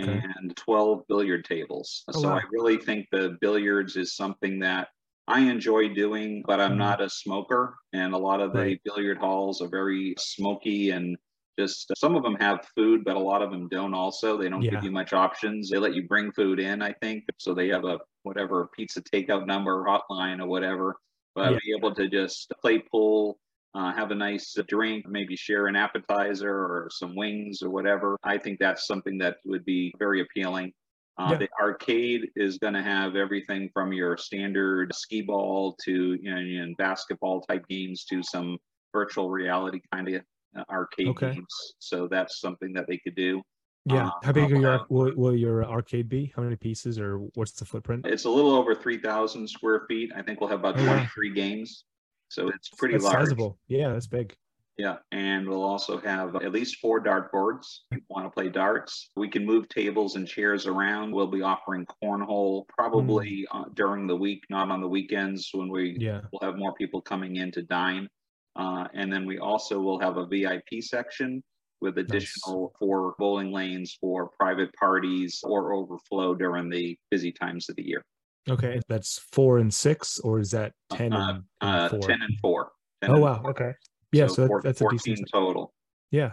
Okay. 0.00 0.22
and 0.38 0.56
12 0.56 1.02
billiard 1.08 1.44
tables. 1.44 2.04
Oh, 2.14 2.20
so 2.20 2.28
wow. 2.28 2.36
I 2.36 2.42
really 2.52 2.76
think 2.76 3.08
the 3.10 3.36
billiards 3.40 3.96
is 3.96 4.14
something 4.14 4.60
that 4.60 4.86
I 5.26 5.40
enjoy 5.40 5.88
doing, 5.88 6.44
but 6.46 6.60
I'm 6.60 6.74
Mhm. 6.74 6.78
not 6.78 7.00
a 7.02 7.10
smoker. 7.10 7.76
And 7.92 8.14
a 8.14 8.16
lot 8.18 8.40
of 8.40 8.52
the 8.52 8.58
Right. 8.60 8.80
billiard 8.84 9.18
halls 9.18 9.60
are 9.60 9.68
very 9.68 10.14
smoky 10.16 10.90
and 10.90 11.16
just 11.58 11.90
some 11.96 12.14
of 12.14 12.22
them 12.22 12.36
have 12.36 12.64
food, 12.76 13.02
but 13.04 13.16
a 13.16 13.18
lot 13.18 13.42
of 13.42 13.50
them 13.50 13.66
don't 13.68 13.94
also. 13.94 14.36
They 14.36 14.48
don't 14.48 14.62
Yeah. 14.62 14.70
give 14.70 14.84
you 14.84 14.92
much 14.92 15.12
options. 15.12 15.70
They 15.70 15.78
let 15.78 15.94
you 15.94 16.06
bring 16.06 16.30
food 16.30 16.60
in, 16.60 16.82
I 16.82 16.92
think. 16.92 17.24
So 17.38 17.52
they 17.52 17.66
have 17.70 17.84
a 17.84 17.98
whatever 18.22 18.68
pizza 18.76 19.02
takeout 19.02 19.46
number, 19.46 19.84
hotline, 19.84 20.40
or 20.40 20.46
whatever. 20.46 20.96
But 21.34 21.52
Yeah. 21.52 21.60
be 21.64 21.74
able 21.76 21.94
to 21.94 22.08
just 22.08 22.52
play 22.60 22.80
pool, 22.80 23.38
uh, 23.74 23.92
have 23.92 24.10
a 24.10 24.14
nice 24.14 24.54
drink, 24.68 25.06
maybe 25.08 25.36
share 25.36 25.66
an 25.68 25.76
appetizer 25.76 26.50
or 26.52 26.88
some 26.92 27.14
wings 27.16 27.62
or 27.62 27.70
whatever. 27.70 28.16
I 28.22 28.38
think 28.38 28.58
that's 28.58 28.86
something 28.86 29.18
that 29.18 29.38
would 29.44 29.64
be 29.64 29.92
very 29.98 30.20
appealing. 30.22 30.72
Uh, 31.18 31.34
Yeah. 31.34 31.36
The 31.36 31.48
arcade 31.60 32.30
is 32.36 32.58
going 32.58 32.74
to 32.74 32.82
have 32.82 33.14
everything 33.14 33.70
from 33.74 33.92
your 33.92 34.16
standard 34.16 34.94
skee 34.94 35.22
ball 35.22 35.76
to 35.84 36.14
you 36.20 36.30
know, 36.30 36.62
and 36.62 36.76
basketball 36.78 37.42
type 37.42 37.66
games 37.68 38.04
to 38.06 38.22
some 38.22 38.58
virtual 38.92 39.30
reality 39.30 39.80
kind 39.92 40.08
of 40.08 40.24
arcade 40.68 41.06
Okay. 41.10 41.34
games. 41.34 41.74
So 41.78 42.08
that's 42.08 42.40
something 42.40 42.72
that 42.72 42.86
they 42.88 42.98
could 42.98 43.14
do. 43.14 43.42
Yeah. 43.86 44.08
Uh, 44.08 44.10
How 44.24 44.32
big 44.32 44.50
your 44.50 44.86
will, 44.88 45.12
will 45.16 45.34
your 45.34 45.64
arcade 45.64 46.08
be? 46.08 46.32
How 46.36 46.42
many 46.42 46.56
pieces 46.56 46.98
or 46.98 47.18
what's 47.34 47.52
the 47.52 47.64
footprint? 47.64 48.06
It's 48.06 48.24
a 48.24 48.30
little 48.30 48.52
over 48.52 48.74
3,000 48.74 49.48
square 49.48 49.84
feet. 49.88 50.10
I 50.14 50.22
think 50.22 50.40
we'll 50.40 50.50
have 50.50 50.60
about 50.60 50.78
Oh, 50.78 50.84
wow. 50.86 50.92
23 50.96 51.32
games. 51.32 51.84
So 52.28 52.48
it's 52.48 52.68
pretty 52.70 52.94
That's 52.94 53.04
large. 53.04 53.18
sizable. 53.24 53.58
Yeah, 53.68 53.92
that's 53.92 54.06
big. 54.06 54.34
Yeah, 54.76 54.96
and 55.12 55.46
we'll 55.48 55.64
also 55.64 55.98
have 55.98 56.36
at 56.36 56.52
least 56.52 56.78
four 56.80 57.00
dart 57.00 57.30
boards. 57.32 57.84
If 57.90 57.98
you 57.98 58.04
want 58.08 58.24
to 58.26 58.30
play 58.30 58.48
darts, 58.48 59.10
we 59.16 59.28
can 59.28 59.44
move 59.44 59.68
tables 59.68 60.16
and 60.16 60.26
chairs 60.26 60.66
around. 60.66 61.12
We'll 61.12 61.26
be 61.26 61.42
offering 61.42 61.86
cornhole 62.02 62.64
probably 62.68 63.46
uh, 63.52 63.64
during 63.74 64.06
the 64.06 64.16
week, 64.16 64.44
not 64.48 64.70
on 64.70 64.80
the 64.80 64.88
weekends 64.88 65.50
when 65.52 65.68
we 65.68 65.96
Yeah. 65.98 66.20
will 66.32 66.40
have 66.40 66.56
more 66.56 66.72
people 66.74 67.02
coming 67.02 67.36
in 67.36 67.50
to 67.52 67.62
dine. 67.62 68.08
Uh, 68.56 68.86
and 68.94 69.12
then 69.12 69.26
we 69.26 69.38
also 69.38 69.80
will 69.80 70.00
have 70.00 70.16
a 70.16 70.26
VIP 70.26 70.80
section 70.82 71.42
with 71.80 71.98
additional 71.98 72.72
four 72.78 73.14
bowling 73.18 73.52
lanes 73.52 73.96
for 74.00 74.28
private 74.38 74.72
parties 74.74 75.40
or 75.42 75.72
overflow 75.72 76.34
during 76.34 76.68
the 76.68 76.96
busy 77.10 77.32
times 77.32 77.68
of 77.68 77.76
the 77.76 77.86
year. 77.86 78.02
Okay. 78.48 78.80
That's 78.88 79.18
four 79.32 79.58
and 79.58 79.72
six, 79.72 80.18
or 80.18 80.40
is 80.40 80.50
that 80.52 80.72
10 80.90 81.12
Uh, 81.12 81.16
and, 81.28 81.42
and 81.60 81.80
Uh, 81.80 81.88
four? 81.88 82.00
10 82.00 82.22
and 82.22 82.38
4. 82.40 82.72
10 83.02 83.10
Oh, 83.10 83.14
and 83.14 83.22
wow. 83.22 83.40
four. 83.42 83.50
Okay. 83.50 83.72
Yeah. 84.12 84.26
So, 84.26 84.42
that- 84.42 84.48
four- 84.48 84.62
that's 84.62 84.80
a 84.80 84.84
14 84.84 84.98
decent. 85.14 85.28
total. 85.32 85.72
Yeah. 86.10 86.32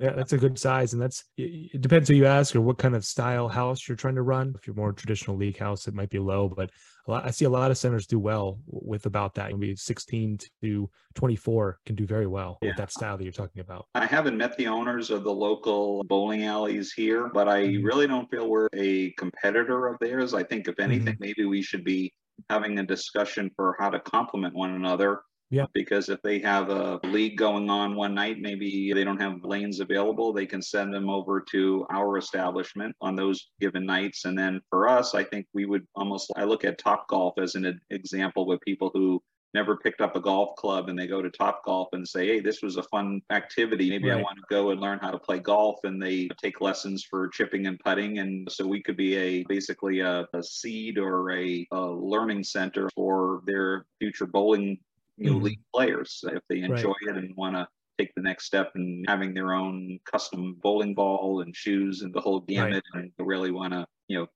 Yeah, 0.00 0.10
that's 0.10 0.32
a 0.32 0.38
good 0.38 0.58
size, 0.58 0.92
and 0.92 1.00
that's 1.00 1.24
it 1.36 1.80
depends 1.80 2.08
who 2.08 2.16
you 2.16 2.26
ask 2.26 2.56
or 2.56 2.60
what 2.60 2.78
kind 2.78 2.96
of 2.96 3.04
style 3.04 3.48
house 3.48 3.86
you're 3.86 3.96
trying 3.96 4.16
to 4.16 4.22
run. 4.22 4.52
If 4.58 4.66
you're 4.66 4.74
more 4.74 4.92
traditional 4.92 5.36
league 5.36 5.56
house, 5.56 5.86
it 5.86 5.94
might 5.94 6.10
be 6.10 6.18
low, 6.18 6.48
but 6.48 6.70
a 7.06 7.10
lot, 7.12 7.24
I 7.24 7.30
see 7.30 7.44
a 7.44 7.50
lot 7.50 7.70
of 7.70 7.78
centers 7.78 8.04
do 8.08 8.18
well 8.18 8.58
with 8.66 9.06
about 9.06 9.34
that. 9.34 9.52
Maybe 9.52 9.76
16 9.76 10.38
to 10.62 10.90
24 11.14 11.78
can 11.86 11.94
do 11.94 12.06
very 12.06 12.26
well 12.26 12.58
Yeah. 12.60 12.70
with 12.70 12.76
that 12.78 12.90
style 12.90 13.16
that 13.16 13.22
you're 13.22 13.32
talking 13.32 13.60
about. 13.60 13.86
I 13.94 14.06
haven't 14.06 14.36
met 14.36 14.56
the 14.56 14.66
owners 14.66 15.10
of 15.10 15.22
the 15.22 15.32
local 15.32 16.02
bowling 16.04 16.42
alleys 16.44 16.92
here, 16.92 17.28
but 17.28 17.48
I 17.48 17.62
Mhm. 17.68 17.84
really 17.84 18.08
don't 18.08 18.28
feel 18.30 18.50
we're 18.50 18.68
a 18.74 19.12
competitor 19.12 19.86
of 19.86 19.98
theirs. 20.00 20.34
I 20.34 20.42
think 20.42 20.66
if 20.66 20.74
Mm-hmm. 20.74 20.90
anything, 20.90 21.16
maybe 21.20 21.44
we 21.44 21.62
should 21.62 21.84
be 21.84 22.12
having 22.50 22.80
a 22.80 22.82
discussion 22.84 23.48
for 23.54 23.76
how 23.78 23.90
to 23.90 24.00
complement 24.00 24.54
one 24.54 24.72
another. 24.74 25.20
Yeah. 25.54 25.66
Because 25.72 26.08
if 26.08 26.20
they 26.22 26.40
have 26.40 26.68
a 26.68 26.98
league 27.04 27.38
going 27.38 27.70
on 27.70 27.94
one 27.94 28.12
night, 28.12 28.40
maybe 28.40 28.92
they 28.92 29.04
don't 29.04 29.20
have 29.20 29.44
lanes 29.44 29.78
available, 29.78 30.32
they 30.32 30.46
can 30.46 30.60
send 30.60 30.92
them 30.92 31.08
over 31.08 31.40
to 31.52 31.86
our 31.90 32.18
establishment 32.18 32.96
on 33.00 33.14
those 33.14 33.50
given 33.60 33.86
nights. 33.86 34.24
And 34.24 34.36
then 34.36 34.60
for 34.68 34.88
us, 34.88 35.14
I 35.14 35.22
think 35.22 35.46
we 35.54 35.64
would 35.64 35.86
almost, 35.94 36.32
I 36.34 36.42
look 36.42 36.64
at 36.64 36.78
Top 36.78 37.06
Golf 37.06 37.34
as 37.38 37.54
an 37.54 37.80
example 37.90 38.46
with 38.46 38.60
people 38.62 38.90
who 38.92 39.22
never 39.54 39.76
picked 39.76 40.00
up 40.00 40.16
a 40.16 40.20
golf 40.20 40.56
club 40.56 40.88
and 40.88 40.98
they 40.98 41.06
go 41.06 41.22
to 41.22 41.30
Top 41.30 41.64
Golf 41.64 41.88
and 41.92 42.06
say, 42.06 42.26
"Hey, 42.26 42.40
this 42.40 42.60
was 42.60 42.76
a 42.76 42.82
fun 42.82 43.22
activity. 43.30 43.88
Maybe 43.88 44.10
I 44.10 44.16
want 44.16 44.36
to 44.38 44.44
go 44.50 44.70
and 44.70 44.80
learn 44.80 44.98
how 44.98 45.12
to 45.12 45.18
play 45.18 45.38
golf." 45.38 45.78
And 45.84 46.02
they 46.02 46.28
take 46.42 46.60
lessons 46.60 47.04
for 47.04 47.28
chipping 47.28 47.68
and 47.68 47.78
putting, 47.78 48.18
and 48.18 48.50
so 48.50 48.66
we 48.66 48.82
could 48.82 48.96
be 48.96 49.14
a 49.14 49.44
basically 49.44 50.00
a, 50.00 50.26
a 50.34 50.42
seed 50.42 50.98
or 50.98 51.30
a, 51.30 51.64
a 51.70 51.80
learning 51.80 52.42
center 52.42 52.90
for 52.96 53.42
their 53.46 53.86
future 54.00 54.26
bowling 54.26 54.80
you 55.16 55.30
know, 55.30 55.38
Mhm. 55.38 55.42
league 55.42 55.60
players 55.74 56.24
if 56.32 56.42
they 56.48 56.60
Right. 56.60 56.70
enjoy 56.70 56.94
it 57.02 57.16
and 57.16 57.34
want 57.36 57.56
to 57.56 57.68
take 57.98 58.12
the 58.16 58.22
next 58.22 58.46
step 58.46 58.72
in 58.74 59.04
having 59.06 59.34
their 59.34 59.52
own 59.54 59.98
custom 60.04 60.54
bowling 60.62 60.94
ball 60.94 61.40
and 61.42 61.54
shoes 61.54 62.02
and 62.02 62.12
the 62.12 62.20
whole 62.20 62.40
gamut 62.40 62.82
and 62.94 63.12
really 63.18 63.52
want 63.52 63.72
to 63.72 63.86
you 64.08 64.18
know 64.18 64.26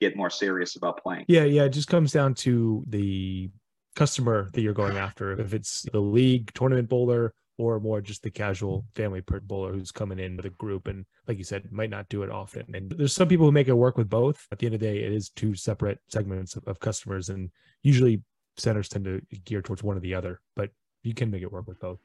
get 0.00 0.14
more 0.16 0.28
serious 0.30 0.76
about 0.76 1.02
playing. 1.02 1.24
Yeah, 1.26 1.44
yeah, 1.44 1.64
it 1.64 1.70
just 1.70 1.88
comes 1.88 2.12
down 2.12 2.34
to 2.34 2.84
the 2.88 3.50
customer 3.94 4.50
that 4.52 4.60
you're 4.60 4.74
going 4.74 4.98
after. 4.98 5.32
If 5.40 5.54
it's 5.54 5.82
the 5.90 6.00
league 6.00 6.52
tournament 6.52 6.90
bowler 6.90 7.32
or 7.56 7.80
more 7.80 8.02
just 8.02 8.22
the 8.22 8.30
casual 8.30 8.84
family 8.94 9.22
per 9.22 9.40
bowler 9.40 9.72
who's 9.72 9.90
coming 9.90 10.18
in 10.18 10.36
with 10.36 10.44
a 10.44 10.50
group 10.50 10.86
and 10.88 11.06
like 11.26 11.38
you 11.38 11.44
said, 11.44 11.72
might 11.72 11.88
not 11.88 12.06
do 12.10 12.22
it 12.22 12.30
often. 12.30 12.66
And 12.74 12.90
there's 12.92 13.14
some 13.14 13.28
people 13.28 13.46
who 13.46 13.52
make 13.52 13.68
it 13.68 13.72
work 13.72 13.96
with 13.96 14.10
both. 14.10 14.46
At 14.52 14.58
the 14.58 14.66
end 14.66 14.74
of 14.74 14.80
the 14.82 14.86
day, 14.86 14.98
it 15.02 15.12
is 15.12 15.30
two 15.30 15.54
separate 15.54 15.98
segments 16.08 16.56
of, 16.56 16.64
of 16.68 16.78
customers 16.80 17.30
and 17.30 17.50
usually 17.82 18.22
centers 18.58 18.88
tend 18.88 19.04
to 19.04 19.20
gear 19.44 19.62
towards 19.62 19.82
one 19.82 19.96
or 19.96 20.00
the 20.00 20.14
other, 20.14 20.40
but 20.54 20.70
you 21.02 21.14
can 21.14 21.30
make 21.30 21.42
it 21.42 21.52
work 21.52 21.66
with 21.66 21.78
both. 21.80 21.98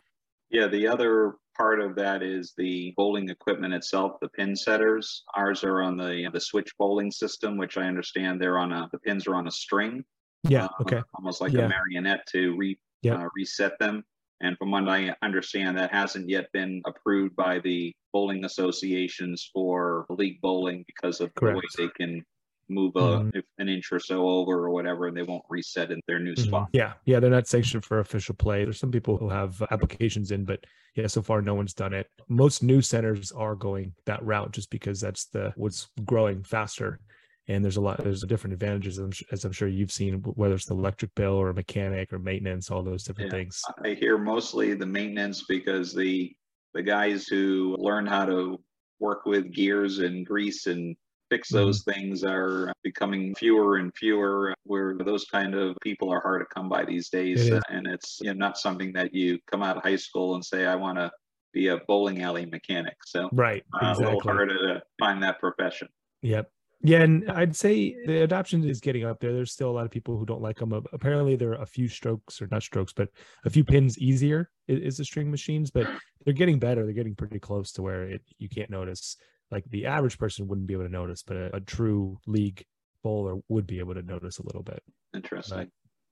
Yeah, 0.50 0.68
the 0.68 0.88
other 0.88 1.36
part 1.58 1.80
of 1.80 1.96
that 1.96 2.22
is 2.22 2.54
the 2.58 2.94
bowling 2.98 3.30
equipment 3.30 3.74
itself, 3.74 4.20
the 4.22 4.28
pin 4.30 4.56
setters. 4.56 5.24
Ours 5.36 5.64
are 5.64 5.82
on 5.82 5.98
the 5.98 6.30
the 6.34 6.40
switch 6.42 6.72
bowling 6.78 7.10
system, 7.12 7.58
which 7.58 7.78
I 7.78 7.84
understand 7.88 8.42
they're 8.42 8.60
on 8.60 8.74
a 8.74 8.90
the 8.92 9.00
pins 9.00 9.28
are 9.28 9.36
on 9.36 9.48
a 9.48 9.52
string. 9.52 10.04
Yeah, 10.44 10.66
uh, 10.66 10.70
okay. 10.82 11.02
Almost 11.16 11.40
like 11.42 11.54
Yeah. 11.54 11.66
a 11.66 11.70
marionette 11.70 12.26
to 12.34 12.56
re 12.58 12.78
Yep. 13.04 13.18
uh, 13.20 13.30
reset 13.36 13.80
them. 13.80 14.04
And 14.42 14.58
from 14.58 14.72
what 14.72 14.88
I 14.90 15.16
understand, 15.22 15.78
that 15.78 15.92
hasn't 15.92 16.30
yet 16.30 16.52
been 16.52 16.82
approved 16.86 17.36
by 17.36 17.60
the 17.60 17.94
bowling 18.12 18.44
associations 18.46 19.50
for 19.54 20.06
league 20.10 20.42
bowling 20.42 20.84
because 20.86 21.22
of 21.22 21.32
the 21.36 21.46
way 21.46 21.62
they 21.78 21.88
can 21.90 22.24
move 22.72 22.96
a, 22.96 23.00
Mhm. 23.20 23.36
if 23.36 23.46
an 23.58 23.70
inch 23.70 23.92
or 23.92 24.00
so 24.00 24.28
over 24.28 24.66
or 24.66 24.70
whatever, 24.72 25.08
and 25.08 25.16
they 25.16 25.24
won't 25.24 25.44
reset 25.50 25.92
in 25.92 26.00
their 26.08 26.20
new 26.20 26.34
Mhm. 26.34 26.48
spot. 26.48 26.70
Yeah, 26.74 26.94
yeah, 27.06 27.20
they're 27.20 27.30
not 27.30 27.48
sanctioned 27.48 27.86
for 27.86 28.00
official 28.00 28.36
play. 28.36 28.64
There's 28.64 28.80
some 28.80 28.92
people 28.92 29.18
who 29.18 29.30
have 29.30 29.62
applications 29.72 30.32
in, 30.32 30.46
but 30.46 30.66
yeah, 30.96 31.08
so 31.08 31.22
far 31.22 31.42
no 31.42 31.54
one's 31.56 31.74
done 31.74 31.94
it. 31.94 32.08
Most 32.28 32.64
new 32.64 32.82
centers 32.82 33.32
are 33.32 33.56
going 33.56 33.94
that 34.06 34.24
route 34.24 34.52
just 34.52 34.70
because 34.70 35.00
that's 35.00 35.26
the 35.28 35.54
what's 35.56 35.90
growing 36.06 36.44
faster. 36.44 37.00
And 37.48 37.64
there's 37.64 37.78
a 37.78 37.82
lot, 37.82 37.98
there's 37.98 38.22
different 38.24 38.54
advantages, 38.54 39.00
as 39.32 39.44
I'm 39.44 39.52
sure 39.52 39.68
you've 39.68 39.92
seen, 39.92 40.20
whether 40.22 40.54
it's 40.54 40.66
the 40.68 40.76
electric 40.76 41.14
bill 41.16 41.34
or 41.34 41.52
mechanic 41.54 42.14
or 42.14 42.20
maintenance, 42.20 42.70
all 42.70 42.84
those 42.84 43.04
different 43.04 43.32
Yeah. 43.32 43.40
things. 43.40 43.62
I 43.84 43.96
hear 43.96 44.18
mostly 44.18 44.74
the 44.76 44.86
maintenance 44.86 45.44
because 45.44 45.94
the 45.94 46.34
the 46.74 46.82
guys 46.84 47.28
who 47.28 47.76
learn 47.80 48.06
how 48.06 48.24
to 48.26 48.58
work 49.00 49.26
with 49.26 49.52
gears 49.52 50.00
and 50.00 50.26
grease 50.26 50.68
and 50.68 50.96
fix 51.32 51.50
Mm-hmm. 51.50 51.66
those 51.66 51.84
things 51.84 52.24
are 52.24 52.72
becoming 52.84 53.34
fewer 53.36 53.78
and 53.78 53.92
fewer 53.96 54.54
where 54.66 54.98
those 54.98 55.26
kind 55.26 55.56
of 55.56 55.76
people 55.82 56.12
are 56.12 56.20
hard 56.20 56.42
to 56.42 56.46
come 56.54 56.68
by 56.70 56.84
these 56.86 57.08
days 57.10 57.48
It 57.48 57.54
is. 57.54 57.64
and 57.70 57.88
it's 57.88 58.20
you 58.22 58.34
know, 58.34 58.38
not 58.46 58.58
something 58.58 58.92
that 58.94 59.14
you 59.14 59.40
come 59.50 59.64
out 59.64 59.78
of 59.78 59.84
high 59.84 59.96
school 60.08 60.36
and 60.36 60.44
say 60.44 60.66
i 60.66 60.76
want 60.76 60.98
to 60.98 61.10
be 61.54 61.68
a 61.70 61.78
bowling 61.88 62.22
alley 62.22 62.46
mechanic 62.46 62.98
so 63.06 63.30
Right, 63.32 63.64
uh, 63.82 63.94
a 63.98 64.00
little 64.00 64.20
harder 64.22 64.58
to 64.58 64.82
find 65.00 65.24
that 65.24 65.40
profession 65.40 65.88
Yep. 66.22 66.52
Yeah, 66.84 67.02
and 67.02 67.30
I'd 67.32 67.56
say 67.56 67.96
the 68.08 68.24
adoption 68.24 68.64
is 68.64 68.80
getting 68.80 69.06
up 69.06 69.20
there. 69.20 69.34
There's 69.34 69.52
still 69.52 69.70
a 69.70 69.76
lot 69.78 69.86
of 69.86 69.92
people 69.92 70.18
who 70.18 70.26
don't 70.26 70.42
like 70.42 70.58
them. 70.58 70.72
Apparently, 70.94 71.36
there 71.36 71.52
are 71.52 71.62
a 71.62 71.66
few 71.66 71.88
strokes 71.88 72.42
or 72.42 72.48
not 72.52 72.62
strokes, 72.64 72.92
but 72.94 73.10
a 73.46 73.50
few 73.52 73.64
pins 73.64 73.98
easier 74.00 74.50
i- 74.70 74.74
is 74.74 74.98
the 74.98 75.06
string 75.06 75.30
machines. 75.30 75.70
But 75.72 75.88
they're 76.24 76.34
getting 76.42 76.58
better. 76.60 76.84
They're 76.84 76.94
getting 77.02 77.16
pretty 77.16 77.40
close 77.40 77.72
to 77.74 77.82
where 77.84 78.04
it 78.04 78.22
you 78.40 78.50
can't 78.50 78.70
notice. 78.72 79.16
Like 79.52 79.66
the 79.70 79.86
average 79.86 80.18
person 80.18 80.48
wouldn't 80.48 80.68
be 80.68 80.74
able 80.74 80.86
to 80.86 80.90
notice, 80.90 81.24
but 81.24 81.38
a, 81.38 81.56
a 81.58 81.60
true 81.60 82.18
league 82.26 82.64
bowler 83.04 83.38
would 83.50 83.68
be 83.68 83.80
able 83.80 83.96
to 83.96 84.02
notice 84.02 84.40
a 84.40 84.46
little 84.46 84.64
bit. 84.64 84.82
interesting 85.14 85.72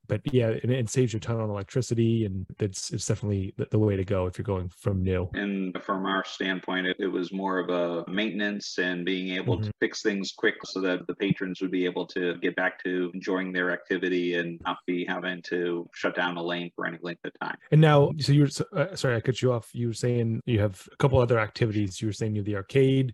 But 0.09 0.21
yeah, 0.33 0.49
and 0.63 0.71
it 0.71 0.89
saves 0.89 1.13
you 1.13 1.17
a 1.17 1.19
ton 1.19 1.39
on 1.39 1.49
electricity, 1.49 2.25
and 2.25 2.45
it's 2.59 2.91
it's 2.91 3.05
definitely 3.05 3.53
the, 3.57 3.67
the 3.69 3.79
way 3.79 3.95
to 3.95 4.03
go 4.03 4.25
if 4.25 4.37
you're 4.37 4.43
going 4.43 4.69
from 4.69 5.03
new. 5.03 5.29
And 5.35 5.77
from 5.83 6.05
our 6.05 6.25
standpoint, 6.25 6.87
it, 6.87 6.97
it 6.99 7.07
was 7.07 7.31
more 7.31 7.59
of 7.59 7.69
a 7.69 8.09
maintenance 8.09 8.77
and 8.79 9.05
being 9.05 9.35
able 9.35 9.49
Mm-hmm. 9.59 9.67
to 9.67 9.73
fix 9.79 10.01
things 10.01 10.31
quick 10.31 10.55
so 10.63 10.79
that 10.81 11.05
the 11.07 11.15
patrons 11.15 11.59
would 11.61 11.71
be 11.71 11.85
able 11.85 12.05
to 12.07 12.35
get 12.37 12.55
back 12.55 12.81
to 12.83 13.11
enjoying 13.13 13.51
their 13.51 13.71
activity 13.71 14.35
and 14.35 14.59
not 14.65 14.77
be 14.85 15.05
having 15.05 15.41
to 15.43 15.89
shut 15.93 16.15
down 16.15 16.37
a 16.37 16.43
lane 16.43 16.71
for 16.75 16.85
any 16.85 16.97
length 17.01 17.25
of 17.25 17.31
time. 17.41 17.57
And 17.71 17.81
now, 17.81 18.11
so 18.19 18.31
you're 18.31 18.47
uh, 18.73 18.95
sorry, 18.95 19.15
I 19.15 19.21
cut 19.21 19.41
you 19.41 19.51
off. 19.51 19.69
You 19.73 19.87
were 19.87 19.93
saying 19.93 20.41
you 20.45 20.59
have 20.59 20.87
a 20.91 20.95
couple 20.97 21.19
other 21.19 21.39
activities. 21.39 22.01
You 22.01 22.07
were 22.07 22.13
saying 22.13 22.35
you 22.35 22.41
have 22.41 22.45
the 22.45 22.55
arcade, 22.55 23.13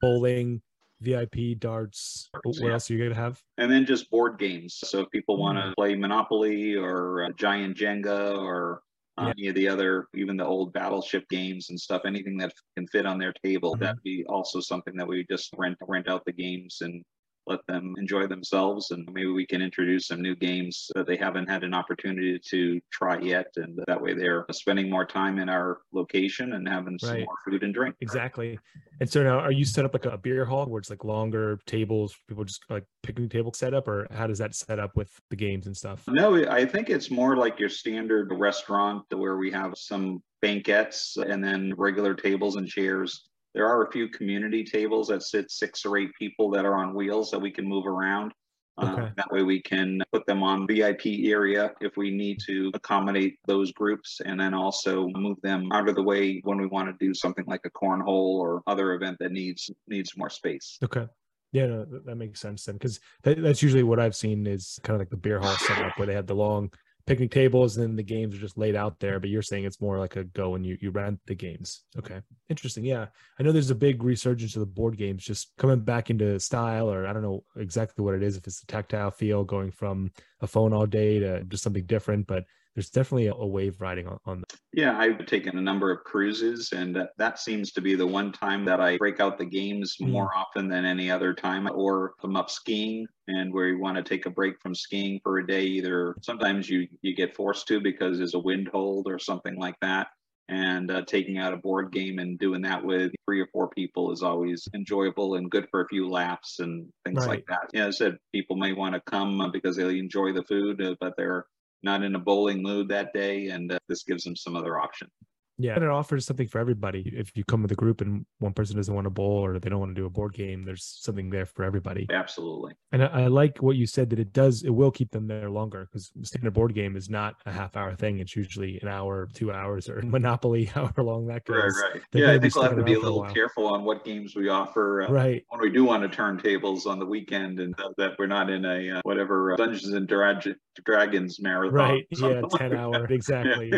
bowling, 0.00 0.62
VIP, 1.00 1.54
darts. 1.58 2.28
Wh- 2.42 2.46
What 2.46 2.56
Yeah. 2.60 2.72
else 2.72 2.90
are 2.90 2.94
you 2.94 3.02
gonna 3.04 3.14
have? 3.14 3.42
And 3.58 3.70
then 3.70 3.84
just 3.86 4.10
board 4.10 4.38
games. 4.38 4.74
So 4.76 5.00
if 5.00 5.10
people 5.10 5.36
want 5.36 5.58
Mm. 5.58 5.68
to 5.70 5.74
play 5.74 5.94
Monopoly 5.94 6.74
or 6.76 7.24
uh, 7.24 7.30
Giant 7.32 7.76
Jenga 7.76 8.36
or 8.38 8.82
uh, 9.16 9.32
any 9.36 9.46
of 9.46 9.54
the 9.54 9.68
other, 9.68 10.08
even 10.16 10.36
the 10.36 10.44
old 10.44 10.72
battleship 10.72 11.24
games 11.28 11.70
and 11.70 11.78
stuff, 11.78 12.02
anything 12.04 12.36
that 12.38 12.52
can 12.76 12.84
fit 12.88 13.06
on 13.06 13.16
their 13.16 13.32
table, 13.44 13.76
Mhm. 13.76 13.78
that'd 13.80 14.02
be 14.02 14.24
also 14.26 14.58
something 14.60 14.96
that 14.96 15.06
we 15.06 15.24
just 15.30 15.50
rent 15.56 15.76
rent 15.82 16.08
out 16.08 16.24
the 16.24 16.32
games 16.32 16.78
and 16.80 17.04
let 17.46 17.60
them 17.66 17.94
enjoy 17.98 18.26
themselves 18.26 18.90
and 18.90 19.08
maybe 19.12 19.26
we 19.26 19.46
can 19.46 19.60
introduce 19.60 20.06
some 20.08 20.20
new 20.22 20.34
games 20.34 20.90
that 20.94 21.06
they 21.06 21.16
haven't 21.16 21.48
had 21.48 21.62
an 21.64 21.74
opportunity 21.74 22.38
to 22.50 22.80
try 22.90 23.18
yet 23.18 23.46
and 23.56 23.78
that 23.86 24.00
way 24.00 24.14
they're 24.14 24.46
spending 24.52 24.88
more 24.90 25.04
time 25.04 25.38
in 25.38 25.48
our 25.48 25.80
location 25.92 26.54
and 26.54 26.68
having 26.68 26.98
some 26.98 27.10
Right. 27.10 27.26
more 27.26 27.36
food 27.44 27.62
and 27.62 27.74
drink 27.74 27.94
Exactly. 28.00 28.58
And 29.00 29.10
so 29.10 29.22
now, 29.22 29.38
are 29.40 29.50
you 29.50 29.64
set 29.64 29.84
up 29.84 29.92
like 29.92 30.06
a 30.06 30.16
beer 30.16 30.44
hall 30.44 30.66
where 30.66 30.78
it's 30.78 30.88
like 30.88 31.04
longer 31.04 31.58
tables, 31.66 32.14
people 32.28 32.44
just 32.44 32.64
like 32.70 32.84
picnic 33.02 33.30
table 33.30 33.52
setup, 33.52 33.88
or 33.88 34.06
how 34.12 34.26
does 34.26 34.38
that 34.38 34.54
set 34.54 34.78
up 34.78 34.96
with 34.96 35.10
the 35.30 35.36
games 35.36 35.66
and 35.66 35.76
stuff? 35.76 36.04
no 36.08 36.46
i 36.48 36.64
think 36.64 36.90
it's 36.90 37.10
more 37.10 37.36
like 37.36 37.58
your 37.58 37.68
standard 37.68 38.28
restaurant 38.32 39.02
where 39.14 39.36
we 39.36 39.50
have 39.50 39.72
some 39.76 40.22
banquettes 40.42 41.16
and 41.16 41.42
then 41.42 41.72
regular 41.76 42.14
tables 42.14 42.56
and 42.56 42.68
chairs 42.68 43.28
there 43.54 43.66
are 43.66 43.86
a 43.86 43.92
few 43.92 44.08
community 44.08 44.64
tables 44.64 45.08
that 45.08 45.22
sit 45.22 45.50
six 45.50 45.84
or 45.84 45.96
eight 45.96 46.10
people 46.18 46.50
that 46.50 46.64
are 46.64 46.74
on 46.74 46.94
wheels 46.94 47.30
that 47.30 47.38
we 47.40 47.50
can 47.50 47.66
move 47.66 47.86
around 47.86 48.32
Uh, 48.76 49.10
that 49.16 49.30
way 49.30 49.44
we 49.44 49.62
can 49.62 50.02
put 50.12 50.26
them 50.26 50.42
on 50.42 50.66
VIP 50.66 51.06
area 51.30 51.72
if 51.80 51.96
we 51.96 52.10
need 52.10 52.40
to 52.44 52.72
accommodate 52.74 53.38
those 53.46 53.70
groups 53.70 54.20
and 54.26 54.38
then 54.40 54.52
also 54.52 55.06
move 55.14 55.38
them 55.42 55.70
out 55.70 55.88
of 55.88 55.94
the 55.94 56.02
way 56.02 56.40
when 56.42 56.58
we 56.58 56.66
want 56.66 56.88
to 56.88 57.06
do 57.06 57.14
something 57.14 57.44
like 57.46 57.60
a 57.64 57.70
cornhole 57.70 58.34
or 58.42 58.62
other 58.66 58.94
event 58.94 59.16
that 59.20 59.30
needs 59.30 59.70
needs 59.86 60.16
more 60.16 60.28
space. 60.28 60.76
Okay. 60.82 61.06
Yeah, 61.52 61.66
no, 61.66 61.84
that, 61.84 62.04
that 62.04 62.16
makes 62.16 62.40
sense 62.40 62.64
then, 62.64 62.74
because 62.74 62.98
that, 63.22 63.40
that's 63.40 63.62
usually 63.62 63.84
what 63.84 64.00
I've 64.00 64.16
seen 64.16 64.44
is 64.44 64.80
kind 64.82 64.96
of 64.96 65.00
like 65.00 65.10
the 65.10 65.16
beer 65.16 65.38
hall 65.38 65.54
setup 65.54 65.96
where 65.96 66.08
they 66.08 66.14
have 66.14 66.26
the 66.26 66.34
long 66.34 66.72
picnic 67.06 67.30
tables 67.30 67.76
and 67.76 67.98
the 67.98 68.02
games 68.02 68.34
are 68.34 68.40
just 68.40 68.56
laid 68.56 68.74
out 68.74 68.98
there. 68.98 69.20
But 69.20 69.30
you're 69.30 69.42
saying 69.42 69.64
it's 69.64 69.80
more 69.80 69.98
like 69.98 70.16
a 70.16 70.24
go 70.24 70.54
and 70.54 70.64
you 70.64 70.76
you 70.80 70.90
rent 70.90 71.20
the 71.26 71.34
games. 71.34 71.84
Okay, 71.98 72.20
interesting. 72.48 72.84
Yeah, 72.84 73.06
I 73.38 73.42
know 73.42 73.52
there's 73.52 73.70
a 73.70 73.74
big 73.74 74.02
resurgence 74.02 74.56
of 74.56 74.60
the 74.60 74.66
board 74.66 74.96
games 74.96 75.24
just 75.24 75.52
coming 75.58 75.80
back 75.80 76.10
into 76.10 76.38
style, 76.40 76.90
or 76.90 77.06
I 77.06 77.12
don't 77.12 77.22
know 77.22 77.44
exactly 77.56 78.04
what 78.04 78.14
it 78.14 78.22
is. 78.22 78.36
If 78.36 78.46
it's 78.46 78.60
the 78.60 78.66
tactile 78.66 79.10
feel 79.10 79.44
going 79.44 79.70
from 79.70 80.10
a 80.40 80.46
phone 80.46 80.72
all 80.72 80.86
day 80.86 81.18
to 81.18 81.44
just 81.44 81.62
something 81.62 81.86
different, 81.86 82.26
but 82.26 82.44
there's 82.74 82.90
definitely 82.90 83.26
a, 83.28 83.34
a 83.34 83.46
wave 83.46 83.80
riding 83.80 84.06
on, 84.06 84.18
on 84.24 84.44
Yeah, 84.72 84.98
I've 84.98 85.24
taken 85.26 85.56
a 85.56 85.62
number 85.62 85.90
of 85.90 86.04
cruises, 86.04 86.72
and 86.72 86.94
that, 86.96 87.10
that 87.18 87.38
seems 87.38 87.72
to 87.72 87.80
be 87.80 87.94
the 87.94 88.06
one 88.06 88.32
time 88.32 88.64
that 88.64 88.80
I 88.80 88.96
break 88.96 89.20
out 89.20 89.38
the 89.38 89.44
games 89.44 89.96
Mm. 90.00 90.10
more 90.10 90.30
often 90.36 90.68
than 90.68 90.84
any 90.84 91.10
other 91.10 91.34
time. 91.34 91.68
Or 91.72 92.14
I'm 92.22 92.36
up 92.36 92.50
skiing 92.50 93.06
and 93.28 93.52
where 93.52 93.68
you 93.68 93.78
want 93.78 93.96
to 93.96 94.02
take 94.02 94.26
a 94.26 94.30
break 94.30 94.60
from 94.60 94.74
skiing 94.74 95.20
for 95.22 95.38
a 95.38 95.46
day, 95.46 95.62
either 95.64 96.16
sometimes 96.22 96.68
you 96.68 96.88
you 97.02 97.14
get 97.14 97.34
forced 97.36 97.68
to 97.68 97.80
because 97.80 98.18
there's 98.18 98.34
a 98.34 98.38
wind 98.38 98.68
hold 98.72 99.06
or 99.08 99.18
something 99.18 99.56
like 99.56 99.76
that. 99.80 100.08
And 100.48 100.90
uh, 100.90 101.02
taking 101.06 101.38
out 101.38 101.54
a 101.54 101.56
board 101.56 101.90
game 101.90 102.18
and 102.18 102.38
doing 102.38 102.60
that 102.62 102.84
with 102.84 103.12
three 103.26 103.40
or 103.40 103.46
four 103.50 103.70
people 103.70 104.12
is 104.12 104.22
always 104.22 104.68
enjoyable 104.74 105.36
and 105.36 105.50
good 105.50 105.66
for 105.70 105.80
a 105.80 105.88
few 105.88 106.06
laughs 106.10 106.58
and 106.58 106.90
things 107.06 107.26
like 107.26 107.46
that. 107.48 107.70
Yeah, 107.72 107.86
I 107.86 107.90
said 107.90 108.18
people 108.30 108.56
may 108.56 108.74
want 108.74 108.94
to 108.94 109.00
come 109.10 109.40
uh, 109.40 109.48
because 109.48 109.76
they 109.76 109.98
enjoy 109.98 110.34
the 110.34 110.42
food, 110.42 110.82
uh, 110.82 110.96
but 111.00 111.14
they're 111.16 111.46
not 111.84 112.02
in 112.02 112.14
a 112.14 112.18
bowling 112.18 112.62
mood 112.62 112.88
that 112.88 113.12
day, 113.12 113.48
and 113.48 113.70
uh, 113.70 113.78
this 113.88 114.02
gives 114.02 114.24
them 114.24 114.34
some 114.34 114.56
other 114.56 114.80
option. 114.80 115.08
Yeah, 115.56 115.74
and 115.74 115.84
it 115.84 115.90
offers 115.90 116.26
something 116.26 116.48
for 116.48 116.58
everybody. 116.58 117.12
If 117.16 117.36
you 117.36 117.44
come 117.44 117.62
with 117.62 117.70
a 117.70 117.76
group 117.76 118.00
and 118.00 118.26
one 118.38 118.52
person 118.52 118.74
doesn't 118.76 118.92
want 118.92 119.04
to 119.04 119.10
bowl 119.10 119.44
or 119.44 119.58
they 119.60 119.70
don't 119.70 119.78
want 119.78 119.94
to 119.94 120.00
do 120.00 120.06
a 120.06 120.10
board 120.10 120.32
game, 120.34 120.64
there's 120.64 120.84
something 121.00 121.30
there 121.30 121.46
for 121.46 121.64
everybody. 121.64 122.06
Absolutely. 122.10 122.72
And 122.90 123.04
I, 123.04 123.06
I 123.06 123.26
like 123.28 123.62
what 123.62 123.76
you 123.76 123.86
said 123.86 124.10
that 124.10 124.18
it 124.18 124.32
does, 124.32 124.64
it 124.64 124.70
will 124.70 124.90
keep 124.90 125.12
them 125.12 125.28
there 125.28 125.48
longer 125.50 125.86
because 125.90 126.10
standard 126.22 126.54
board 126.54 126.74
game 126.74 126.96
is 126.96 127.08
not 127.08 127.36
a 127.46 127.52
half 127.52 127.76
hour 127.76 127.94
thing. 127.94 128.18
It's 128.18 128.34
usually 128.34 128.80
an 128.82 128.88
hour, 128.88 129.28
two 129.32 129.52
hours, 129.52 129.88
or 129.88 130.02
Monopoly, 130.04 130.64
however 130.74 131.04
long 131.04 131.26
that 131.28 131.42
Right, 131.48 131.62
goes. 131.62 131.80
right. 131.92 132.02
they're 132.10 132.22
Yeah, 132.24 132.32
I 132.32 132.38
be 132.38 132.42
think 132.50 132.54
we'll 132.56 132.64
have 132.64 132.76
to 132.76 132.82
be 132.82 132.94
a 132.94 132.96
around 132.96 133.02
for 133.02 133.08
a 133.08 133.12
little 133.14 133.34
careful 133.34 133.66
on 133.68 133.84
what 133.84 134.04
games 134.04 134.34
we 134.34 134.48
offer 134.48 135.02
uh, 135.02 135.08
Right. 135.08 135.44
when 135.50 135.60
we 135.60 135.70
do 135.70 135.84
want 135.84 136.02
to 136.02 136.08
turn 136.08 136.36
tables 136.38 136.84
on 136.86 136.98
the 136.98 137.06
weekend, 137.06 137.60
and 137.60 137.78
uh, 137.80 137.90
that 137.98 138.12
we're 138.18 138.26
not 138.26 138.50
in 138.50 138.64
a 138.64 138.90
uh, 138.98 139.00
whatever 139.04 139.52
uh, 139.52 139.56
Dungeons 139.56 139.92
and 139.94 140.08
Dra- 140.08 140.40
Dragons 140.84 141.40
marathon. 141.40 141.74
Right. 141.74 142.04
Yeah. 142.10 142.40
10 142.56 142.74
hour. 142.76 143.06
Exactly. 143.06 143.72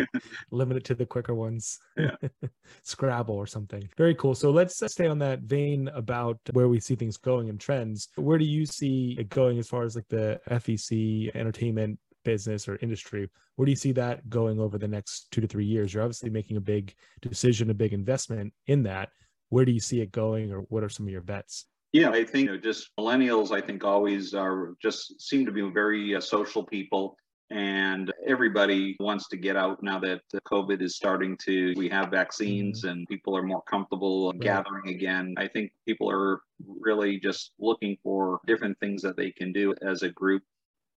Limit 0.51 0.77
it 0.77 0.83
to 0.85 0.95
the 0.95 1.05
quicker 1.05 1.35
ones. 1.35 1.66
Yeah. 1.95 2.15
Scrabble 2.83 3.35
or 3.35 3.47
something. 3.47 3.87
Very 3.97 4.15
cool. 4.15 4.35
So 4.35 4.51
let's 4.51 4.81
uh, 4.81 4.87
stay 4.87 5.07
on 5.07 5.19
that 5.19 5.41
vein 5.41 5.87
about 5.89 6.39
where 6.51 6.67
we 6.67 6.79
see 6.79 6.95
things 6.95 7.17
going 7.17 7.49
and 7.49 7.59
trends. 7.59 8.09
Where 8.15 8.37
do 8.37 8.45
you 8.45 8.65
see 8.65 9.15
it 9.19 9.29
going 9.29 9.57
as 9.59 9.67
far 9.67 9.83
as 9.83 9.95
like 9.95 10.07
the 10.09 10.39
FEC 10.49 11.35
entertainment 11.35 11.99
business 12.23 12.67
or 12.67 12.77
industry? 12.81 13.29
Where 13.55 13.65
do 13.65 13.71
you 13.71 13.77
see 13.77 13.93
that 13.93 14.29
going 14.29 14.59
over 14.59 14.77
the 14.77 14.87
next 14.87 15.31
two 15.31 15.41
to 15.41 15.47
three 15.47 15.65
years? 15.65 15.93
You're 15.93 16.03
obviously 16.03 16.29
making 16.29 16.57
a 16.57 16.61
big 16.61 16.93
decision, 17.21 17.69
a 17.69 17.73
big 17.73 17.93
investment 17.93 18.53
in 18.67 18.83
that. 18.83 19.09
Where 19.49 19.65
do 19.65 19.71
you 19.71 19.79
see 19.79 20.01
it 20.01 20.11
going, 20.11 20.51
or 20.51 20.59
what 20.69 20.83
are 20.83 20.89
some 20.89 21.05
of 21.05 21.11
your 21.11 21.21
bets? 21.21 21.65
Yeah, 21.93 22.09
I 22.09 22.25
think 22.25 22.47
you 22.47 22.51
know, 22.51 22.57
just 22.57 22.89
millennials, 22.99 23.51
I 23.51 23.61
think 23.61 23.83
always 23.83 24.33
are 24.33 24.73
just 24.81 25.21
seem 25.21 25.45
to 25.45 25.51
be 25.53 25.61
very 25.71 26.15
uh, 26.15 26.19
social 26.19 26.63
people. 26.63 27.15
And 27.49 28.13
everybody 28.25 28.97
wants 28.99 29.29
to 29.29 29.37
get 29.37 29.55
out 29.55 29.81
now 29.81 29.99
that 29.99 30.21
COVID 30.51 30.81
is 30.81 30.97
starting 30.97 31.37
to, 31.45 31.73
we 31.77 31.87
have 31.89 32.11
vaccines 32.11 32.81
mm-hmm. 32.81 32.89
and 32.89 33.07
people 33.07 33.37
are 33.37 33.43
more 33.43 33.61
comfortable 33.61 34.33
gathering 34.33 34.89
again. 34.89 35.33
I 35.37 35.47
think 35.47 35.71
people 35.85 36.11
are 36.11 36.41
really 36.67 37.19
just 37.19 37.51
looking 37.57 37.97
for 38.03 38.41
different 38.47 38.77
things 38.79 39.01
that 39.03 39.15
they 39.15 39.31
can 39.31 39.53
do 39.53 39.73
as 39.81 40.03
a 40.03 40.09
group, 40.09 40.43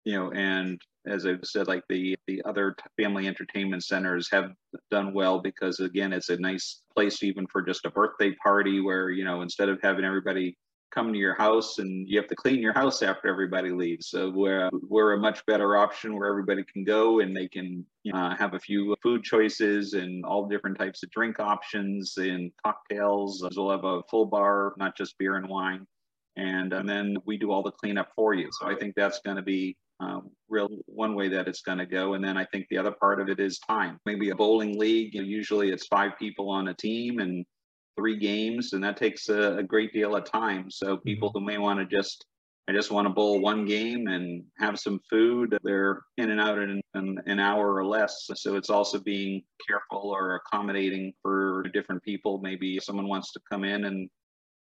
you 0.05 0.15
know, 0.15 0.33
and 0.33 0.81
as 1.07 1.25
i've 1.25 1.45
said, 1.45 1.69
like 1.69 1.85
the, 1.89 2.17
the 2.27 2.43
other 2.45 2.75
family 3.01 3.29
entertainment 3.29 3.85
centers 3.85 4.29
have 4.33 4.53
done 4.91 5.15
well 5.15 5.39
because 5.39 5.79
again, 5.79 6.13
it's 6.13 6.31
a 6.31 6.37
nice 6.37 6.83
place 6.95 7.23
even 7.23 7.47
for 7.47 7.63
just 7.63 7.87
a 7.87 7.91
birthday 7.91 8.35
party 8.43 8.81
where, 8.81 9.11
you 9.11 9.25
know, 9.25 9.43
instead 9.43 9.69
of 9.69 9.79
having 9.83 10.05
everybody 10.05 10.57
come 10.91 11.13
to 11.13 11.19
your 11.19 11.35
house 11.35 11.79
and 11.79 12.09
you 12.09 12.19
have 12.19 12.29
to 12.29 12.35
clean 12.35 12.61
your 12.61 12.73
house 12.73 13.03
after 13.03 13.29
everybody 13.29 13.71
leaves. 13.71 14.09
So 14.09 14.31
we're 14.31 14.71
we're 14.89 15.13
a 15.13 15.19
much 15.19 15.45
better 15.47 15.77
option 15.77 16.17
where 16.17 16.29
everybody 16.29 16.65
can 16.65 16.85
go 16.85 17.21
and 17.21 17.37
they 17.37 17.49
can 17.49 17.85
uh, 18.13 18.37
have 18.37 18.55
a 18.55 18.59
few 18.59 18.97
food 19.03 19.23
choices 19.23 19.95
and 19.95 20.25
all 20.25 20.49
different 20.49 20.79
types 20.79 21.03
of 21.03 21.11
drink 21.11 21.39
options 21.39 22.17
and 22.17 22.51
cocktails. 22.65 23.47
We'll 23.57 23.71
have 23.71 23.85
a 23.85 24.03
full 24.11 24.27
bar, 24.27 24.75
not 24.77 24.97
just 24.97 25.19
beer 25.19 25.37
and 25.37 25.49
wine. 25.49 25.87
And, 26.37 26.73
and 26.73 26.89
then 26.89 27.17
we 27.27 27.37
do 27.37 27.51
all 27.51 27.63
the 27.63 27.73
cleanup 27.73 28.13
for 28.15 28.35
you. 28.35 28.49
So 28.53 28.67
I 28.67 28.75
think 28.75 28.95
that's 28.95 29.21
going 29.21 29.37
to 29.37 29.43
be 29.43 29.77
um, 30.01 30.31
real 30.49 30.69
one 30.87 31.15
way 31.15 31.29
that 31.29 31.49
it's 31.49 31.61
going 31.61 31.79
to 31.79 31.87
go. 31.87 32.15
And 32.15 32.25
then 32.25 32.37
I 32.37 32.45
think 32.47 32.67
the 32.71 32.79
other 32.79 32.93
part 32.93 33.21
of 33.21 33.29
it 33.29 33.39
is 33.39 33.59
time. 33.59 34.01
Maybe 34.07 34.31
a 34.31 34.35
bowling 34.35 34.79
league. 34.79 35.15
You 35.15 35.23
know, 35.23 35.29
usually 35.29 35.71
it's 35.71 35.87
five 35.87 36.13
people 36.19 36.49
on 36.49 36.69
a 36.69 36.75
team 36.75 37.19
and 37.19 37.45
three 37.97 38.19
games, 38.19 38.73
and 38.73 38.83
that 38.85 38.97
takes 38.97 39.29
a, 39.29 39.59
a 39.59 39.63
great 39.63 39.93
deal 39.93 40.17
of 40.17 40.25
time. 40.25 40.71
So 40.71 40.97
mm-hmm. 40.97 41.03
people 41.03 41.31
who 41.33 41.41
may 41.41 41.59
want 41.59 41.79
to 41.81 41.97
just 41.97 42.25
I 42.71 42.73
just 42.73 42.93
want 42.93 43.07
to 43.07 43.13
bowl 43.13 43.41
one 43.41 43.65
game 43.65 44.07
and 44.07 44.45
have 44.59 44.79
some 44.79 45.01
food. 45.11 45.59
They're 45.65 46.03
in 46.19 46.31
and 46.31 46.41
out 46.41 46.59
in 46.59 46.81
an, 46.95 47.19
an 47.27 47.41
hour 47.41 47.75
or 47.75 47.85
less. 47.85 48.31
So 48.37 48.55
it's 48.55 48.71
also 48.71 49.01
being 49.01 49.43
careful 49.67 50.11
or 50.11 50.37
accommodating 50.37 51.13
for 51.21 51.65
different 51.75 52.01
people. 52.05 52.39
Maybe 52.41 52.79
someone 52.79 53.09
wants 53.09 53.33
to 53.33 53.41
come 53.51 53.65
in 53.65 53.87
and 53.87 54.09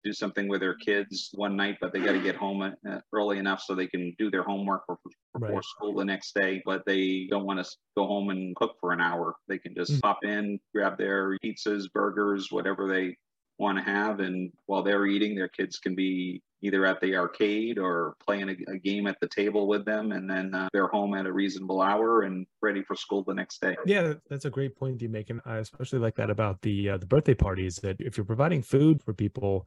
do 0.05 0.13
something 0.13 0.49
with 0.49 0.61
their 0.61 0.75
kids 0.75 1.31
one 1.35 1.57
night, 1.57 1.79
but 1.81 1.93
they 1.93 2.01
got 2.01 2.13
to 2.13 2.23
get 2.23 2.37
home 2.37 2.63
uh, 2.63 3.01
early 3.13 3.39
enough 3.39 3.61
so 3.61 3.75
they 3.75 3.87
can 3.87 4.15
do 4.19 4.31
their 4.31 4.43
homework 4.43 4.87
before, 4.87 5.13
before 5.35 5.55
Right. 5.57 5.65
school 5.65 5.95
the 5.95 6.05
next 6.05 6.35
day. 6.35 6.63
But 6.65 6.85
they 6.87 7.27
don't 7.31 7.47
want 7.47 7.65
to 7.65 7.77
go 7.97 8.07
home 8.07 8.31
and 8.31 8.55
cook 8.57 8.77
for 8.81 8.93
an 8.93 9.01
hour. 9.01 9.35
They 9.49 9.59
can 9.59 9.75
just 9.75 9.93
Mm. 9.93 10.01
pop 10.03 10.25
in, 10.25 10.61
grab 10.75 10.99
their 10.99 11.37
pizzas, 11.45 11.91
burgers, 11.93 12.53
whatever 12.53 12.89
they 12.89 13.17
want 13.59 13.77
to 13.77 13.83
have, 13.83 14.21
and 14.21 14.53
while 14.67 14.85
they're 14.85 15.07
eating, 15.07 15.35
their 15.35 15.49
kids 15.49 15.81
can 15.81 15.97
be 15.97 16.41
either 16.61 16.85
at 16.87 17.01
the 17.01 17.17
arcade 17.17 17.77
or 17.79 18.15
playing 18.25 18.49
a, 18.49 18.57
a 18.73 18.79
game 18.79 19.09
at 19.09 19.17
the 19.21 19.29
table 19.29 19.67
with 19.67 19.85
them, 19.85 20.13
and 20.13 20.31
then 20.31 20.55
uh, 20.55 20.69
they're 20.73 20.87
home 20.87 21.13
at 21.15 21.27
a 21.27 21.33
reasonable 21.33 21.81
hour 21.83 22.23
and 22.23 22.47
ready 22.63 22.83
for 22.85 22.95
school 22.95 23.25
the 23.25 23.35
next 23.35 23.61
day. 23.61 23.77
Yeah, 23.85 24.15
that's 24.31 24.45
a 24.45 24.51
great 24.51 24.77
point 24.77 25.03
you 25.03 25.09
make, 25.09 25.31
and 25.31 25.41
I 25.45 25.57
especially 25.57 25.99
like 25.99 26.15
that 26.17 26.31
about 26.31 26.63
the 26.63 26.91
uh, 26.91 26.99
the 26.99 27.07
birthday 27.07 27.35
parties. 27.35 27.77
That 27.77 28.01
if 28.01 28.17
you're 28.17 28.25
providing 28.25 28.63
food 28.63 29.03
for 29.03 29.13
people, 29.13 29.67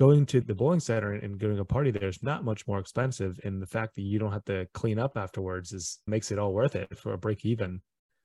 going 0.00 0.26
to 0.26 0.40
the 0.40 0.54
bowling 0.56 0.80
center 0.80 1.12
and 1.14 1.38
doing 1.38 1.60
a 1.60 1.64
party 1.66 1.92
there 1.92 2.08
is 2.08 2.22
not 2.24 2.44
much 2.44 2.66
more 2.66 2.80
expensive, 2.80 3.38
and 3.44 3.62
the 3.62 3.66
fact 3.66 3.94
that 3.96 4.02
you 4.02 4.18
don't 4.18 4.32
have 4.32 4.44
to 4.46 4.66
clean 4.74 4.98
up 4.98 5.16
afterwards 5.16 5.72
is 5.72 6.00
makes 6.08 6.32
it 6.32 6.38
all 6.40 6.54
worth 6.54 6.74
it 6.76 6.98
for 6.98 7.12
a 7.14 7.18
break 7.18 7.44
even. 7.46 7.82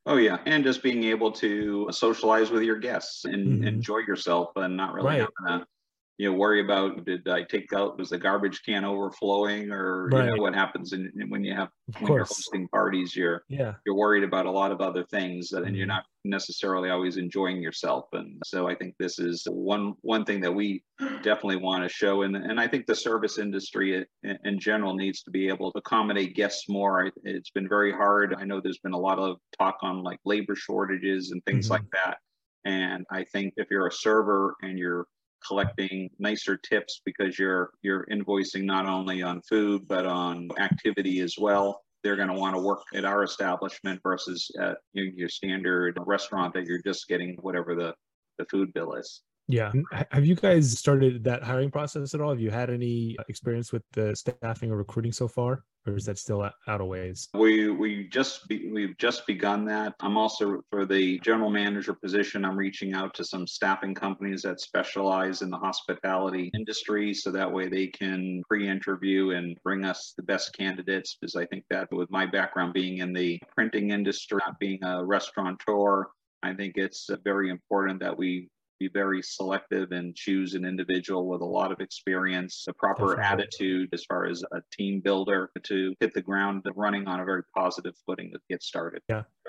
Oh 0.08 0.18
yeah, 0.18 0.42
and 0.46 0.64
just 0.64 0.84
being 0.84 1.04
able 1.06 1.32
to 1.34 1.88
socialize 1.92 2.52
with 2.52 2.62
your 2.64 2.78
guests 2.78 3.26
and 3.26 3.64
Mhm. 3.64 3.64
enjoy 3.64 4.00
yourself 4.00 4.52
and 4.56 4.78
not 4.78 4.94
really 4.94 5.16
Right. 5.16 5.18
having 5.18 5.62
to 5.62 5.68
you 6.17 6.32
know 6.32 6.38
worry 6.38 6.62
about 6.62 7.06
did 7.06 7.28
I 7.28 7.43
take 7.43 7.73
out 7.73 7.97
was 7.97 8.10
the 8.10 8.17
garbage 8.17 8.63
can 8.63 8.86
overflowing 8.86 9.71
or 9.71 10.13
you 10.15 10.23
know 10.23 10.38
what 10.38 10.54
happens 10.56 10.93
in, 10.93 11.12
when 11.30 11.43
you 11.43 11.54
have 11.54 11.69
Of 11.88 11.95
when 11.99 12.13
you're 12.13 12.25
hosting 12.25 12.67
parties 12.69 13.15
you're 13.15 13.43
Yeah. 13.47 13.75
you're 13.86 13.95
worried 13.95 14.23
about 14.23 14.45
a 14.47 14.51
lot 14.51 14.71
of 14.71 14.82
other 14.82 15.04
things 15.06 15.51
and 15.51 15.75
you're 15.75 15.86
Mhm. 15.86 15.88
not 15.88 16.06
necessarily 16.23 16.89
always 16.89 17.17
enjoying 17.17 17.62
yourself. 17.62 18.06
And 18.13 18.41
so 18.45 18.67
i 18.67 18.75
think 18.75 18.95
this 18.97 19.19
is 19.19 19.45
one 19.51 19.93
one 20.01 20.25
thing 20.25 20.41
that 20.41 20.51
we 20.54 20.84
definitely 21.21 21.58
want 21.58 21.84
to 21.84 21.89
show. 21.89 22.21
And 22.23 22.36
and 22.36 22.60
i 22.60 22.67
think 22.67 22.86
the 22.88 22.95
service 22.95 23.38
industry 23.38 24.06
in, 24.23 24.38
in 24.45 24.60
general 24.60 24.95
needs 24.95 25.21
to 25.23 25.32
be 25.32 25.47
able 25.49 25.71
to 25.73 25.80
accommodate 25.80 26.36
guests 26.36 26.69
more. 26.69 27.12
It's 27.23 27.51
been 27.51 27.67
very 27.69 27.91
hard. 27.91 28.34
I 28.38 28.45
know 28.45 28.62
there's 28.62 28.80
been 28.80 28.93
a 28.93 28.97
lot 28.99 29.19
of 29.19 29.38
talk 29.60 29.78
on 29.82 30.01
like 30.04 30.19
labor 30.25 30.56
shortages 30.56 31.32
and 31.32 31.43
things 31.45 31.69
Mhm. 31.69 31.69
like 31.69 31.86
that. 31.93 32.19
And 32.65 33.06
i 33.12 33.23
think 33.25 33.54
if 33.58 33.67
you're 33.69 33.88
a 33.88 33.91
server 33.91 34.56
and 34.62 34.80
you're 34.80 35.08
collecting 35.46 36.10
nicer 36.20 36.58
tips 36.58 37.02
because 37.06 37.38
you're 37.38 37.72
you're 37.82 38.06
invoicing 38.12 38.64
not 38.64 38.86
only 38.86 39.22
on 39.22 39.42
food 39.42 39.88
but 39.88 40.06
on 40.06 40.50
activity 40.58 41.20
as 41.22 41.36
well. 41.38 41.82
They're 42.04 42.16
going 42.16 42.28
to 42.30 42.36
want 42.36 42.56
to 42.56 42.62
work 42.62 42.82
at 42.94 43.04
our 43.04 43.24
establishment 43.24 44.00
versus 44.04 44.52
at 44.60 44.78
your, 44.94 45.30
standard 45.30 45.98
restaurant 46.06 46.54
that 46.54 46.66
you're 46.66 46.82
just 46.84 47.08
getting 47.08 47.36
whatever 47.42 47.76
the 47.76 47.94
the 48.38 48.46
food 48.46 48.74
bill 48.74 48.94
is 48.94 49.22
Yeah. 49.48 49.72
Have 50.12 50.26
you 50.26 50.36
guys 50.36 50.78
started 50.78 51.24
that 51.26 51.44
hiring 51.44 51.70
process 51.70 52.14
at 52.14 52.22
all? 52.22 52.30
Have 52.30 52.40
you 52.40 52.52
had 52.52 52.70
any 52.70 53.16
experience 53.30 53.72
with 53.72 53.84
the 53.94 54.16
staffing 54.16 54.72
or 54.72 54.78
recruiting 54.78 55.12
so 55.12 55.28
far, 55.28 55.64
or 55.86 55.96
is 55.96 56.06
that 56.06 56.18
still 56.18 56.42
out 56.42 56.54
out 56.68 56.82
of 56.82 56.88
ways? 56.88 57.30
we 57.34 57.70
we 57.70 58.08
just 58.08 58.48
be, 58.48 58.70
we've 58.72 58.98
just 58.98 59.26
begun 59.28 59.66
that 59.66 59.94
i'm 60.00 60.18
also 60.18 60.62
for 60.70 60.86
the 60.86 61.20
general 61.20 61.50
manager 61.50 61.94
position 61.94 62.46
i'm 62.46 62.58
reaching 62.58 62.94
out 62.94 63.14
to 63.14 63.24
some 63.24 63.46
staffing 63.46 63.94
companies 63.94 64.42
that 64.42 64.60
specialize 64.60 65.42
in 65.42 65.50
the 65.50 65.58
hospitality 65.58 66.50
industry 66.54 67.14
so 67.14 67.32
that 67.32 67.52
way 67.52 67.68
they 67.68 67.88
can 67.88 68.42
pre-interview 68.48 69.32
and 69.32 69.58
bring 69.64 69.86
us 69.86 70.14
the 70.18 70.24
best 70.24 70.56
candidates 70.58 71.18
because 71.20 71.36
i 71.36 71.46
think 71.46 71.64
that 71.70 71.88
with 71.92 72.10
my 72.10 72.26
background 72.26 72.74
being 72.74 73.00
in 73.00 73.14
the 73.14 73.40
printing 73.56 73.92
industry 73.92 74.40
not 74.46 74.60
being 74.60 74.84
a 74.84 75.06
restaurateur 75.06 76.06
i 76.44 76.54
think 76.54 76.74
it's 76.76 77.10
uh, 77.10 77.18
very 77.24 77.50
important 77.50 78.00
that 78.00 78.18
we 78.18 78.48
be 78.80 78.90
very 78.90 79.22
selective 79.22 79.92
and 79.92 80.16
choose 80.16 80.54
an 80.54 80.66
individual 80.66 81.28
with 81.28 81.42
a 81.42 81.46
lot 81.46 81.72
of 81.72 81.80
experience, 81.80 82.66
a 82.68 82.74
proper 82.74 83.16
Definitely. 83.16 83.44
attitude 83.44 83.90
as 83.94 84.04
far 84.06 84.26
as 84.26 84.44
a 84.52 84.62
team 84.72 85.02
builder 85.02 85.52
to 85.64 85.94
hit 86.00 86.14
the 86.14 86.22
ground 86.22 86.64
running 86.76 87.08
on 87.08 87.20
a 87.20 87.26
very 87.26 87.44
positive 87.56 87.94
footing 88.06 88.32
to 88.32 88.40
get 88.50 88.64
started. 88.64 89.02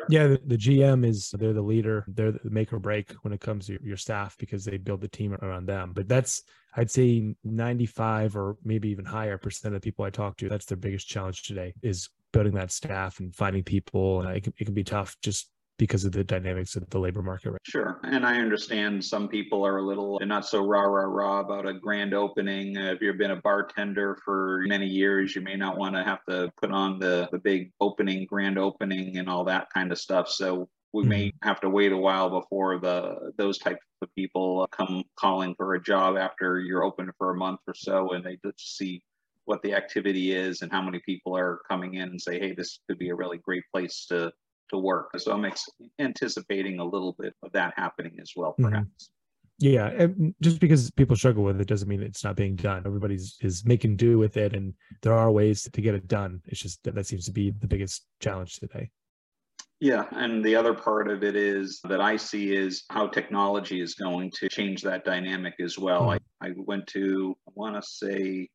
Yeah, 0.09 0.29
the, 0.29 0.41
the 0.47 0.57
GM 0.57 1.05
is 1.05 1.31
they're 1.31 1.53
the 1.53 1.63
leader. 1.63 2.05
They're 2.09 2.33
the 2.33 2.41
make 2.45 2.73
or 2.73 2.79
break 2.79 3.13
when 3.23 3.33
it 3.33 3.41
comes 3.41 3.67
to 3.67 3.73
your, 3.73 3.83
your 3.83 3.97
staff 3.97 4.37
because 4.39 4.65
they 4.65 4.77
build 4.77 5.01
the 5.01 5.09
team 5.09 5.35
around 5.35 5.67
them. 5.67 5.93
But 5.95 6.09
that's 6.09 6.43
I'd 6.77 6.91
say 6.91 7.35
95 7.43 8.37
or 8.37 8.57
maybe 8.63 8.91
even 8.91 9.05
higher 9.05 9.39
percent 9.39 9.75
of 9.75 9.81
the 9.81 9.85
people 9.85 10.05
I 10.05 10.11
talk 10.11 10.37
to, 10.39 10.49
that's 10.49 10.67
their 10.67 10.77
biggest 10.77 11.09
challenge 11.09 11.43
today 11.43 11.73
is 11.83 12.11
building 12.33 12.55
that 12.55 12.71
staff 12.71 13.19
and 13.19 13.35
finding 13.35 13.65
people. 13.65 14.21
And 14.21 14.37
it 14.37 14.45
can, 14.45 14.53
it 14.59 14.65
can 14.65 14.75
be 14.75 14.85
tough 14.85 15.17
just 15.23 15.51
because 15.79 16.05
of 16.05 16.13
the 16.13 16.25
dynamics 16.25 16.77
of 16.77 16.89
the 16.91 16.99
labor 16.99 17.23
market. 17.23 17.51
Right? 17.51 17.61
Sure. 17.65 18.01
And 18.05 18.27
I 18.27 18.39
understand 18.39 19.05
some 19.05 19.29
people 19.29 19.67
are 19.67 19.79
a 19.79 19.83
little 19.83 20.19
not 20.23 20.47
so 20.47 20.65
rah 20.65 20.83
rah 20.83 21.05
rah 21.05 21.41
about 21.41 21.67
a 21.67 21.75
grand 21.75 22.15
opening. 22.15 22.77
Uh, 22.77 22.93
if 22.93 23.01
you've 23.01 23.19
been 23.19 23.33
a 23.33 23.41
bartender 23.41 24.19
for 24.25 24.65
many 24.67 24.87
years, 24.87 25.35
you 25.35 25.43
may 25.43 25.57
not 25.57 25.77
want 25.77 25.95
to 25.95 26.05
have 26.05 26.25
to 26.29 26.51
put 26.61 26.71
on 26.71 26.99
the, 26.99 27.29
the 27.33 27.39
big 27.39 27.73
opening, 27.81 28.27
grand 28.27 28.59
opening, 28.59 29.19
and 29.19 29.29
all 29.29 29.45
that 29.45 29.69
kind 29.73 29.93
of 29.93 29.99
stuff. 29.99 30.29
So 30.29 30.69
we 30.93 31.05
may 31.05 31.33
have 31.43 31.61
to 31.61 31.69
wait 31.69 31.93
a 31.93 31.97
while 31.97 32.31
before 32.31 32.79
the 32.79 33.33
those 33.37 33.59
types 33.59 33.85
of 34.01 34.15
people 34.15 34.63
uh, 34.63 34.67
come 34.69 35.05
calling 35.17 35.55
for 35.55 35.75
a 35.75 35.83
job 35.83 36.17
after 36.17 36.59
you're 36.59 36.85
open 36.85 37.11
for 37.19 37.31
a 37.31 37.37
month 37.37 37.61
or 37.67 37.75
so, 37.75 38.13
and 38.13 38.25
they 38.25 38.39
just 38.43 38.77
see 38.77 39.03
what 39.45 39.63
the 39.63 39.75
activity 39.75 40.33
is 40.33 40.63
and 40.63 40.73
how 40.73 40.83
many 40.83 41.01
people 41.01 41.37
are 41.37 41.61
coming 41.69 41.95
in 41.95 42.09
and 42.09 42.21
say, 42.21 42.39
hey, 42.39 42.53
this 42.53 42.81
could 42.89 42.99
be 42.99 43.11
a 43.11 43.15
really 43.15 43.39
great 43.39 43.63
place 43.73 44.07
to 44.07 44.33
to 44.71 44.79
work. 44.79 45.11
So 45.19 45.33
I'm 45.33 45.45
ex- 45.45 45.69
anticipating 45.99 46.79
a 46.79 46.85
little 46.85 47.15
bit 47.19 47.35
of 47.43 47.53
that 47.53 47.75
happening 47.77 48.17
as 48.21 48.33
well, 48.37 48.55
Mhm. 48.59 48.71
perhaps. 48.71 49.11
Yeah, 49.59 49.87
and 49.87 50.35
just 50.43 50.61
because 50.61 50.91
people 50.91 51.17
struggle 51.17 51.43
with 51.43 51.59
it 51.61 51.67
doesn't 51.67 51.89
mean 51.89 52.03
it's 52.03 52.23
not 52.23 52.37
being 52.37 52.57
done. 52.57 52.83
Everybody's 52.85 53.39
is 53.41 53.65
making 53.65 53.97
do 53.97 54.19
with 54.19 54.37
it, 54.37 54.55
and 54.55 54.75
there 55.01 55.15
are 55.15 55.31
ways 55.31 55.63
to 55.63 55.81
get 55.81 55.95
it 55.95 56.07
done. 56.07 56.43
It's 56.47 56.61
just 56.61 56.85
that 56.85 56.95
that 56.95 57.07
seems 57.07 57.25
to 57.25 57.33
be 57.33 57.51
the 57.51 57.67
biggest 57.67 58.05
challenge 58.21 58.57
today. 58.57 58.91
Yeah, 59.81 60.07
and 60.13 60.45
the 60.45 60.57
other 60.57 60.75
part 60.75 61.09
of 61.09 61.23
it 61.23 61.37
is 61.37 61.81
that 61.85 62.01
I 62.01 62.17
see 62.17 62.55
is 62.55 62.85
how 62.91 63.09
technology 63.09 63.81
is 63.81 63.95
going 63.95 64.31
to 64.33 64.49
change 64.49 64.83
that 64.83 65.05
dynamic 65.05 65.55
as 65.61 65.79
well. 65.79 66.11
I, 66.11 66.19
I 66.41 66.53
went 66.57 66.87
to, 66.89 67.37
I 67.47 67.53
want 67.55 67.77
to 67.77 67.83
say, 67.83 68.49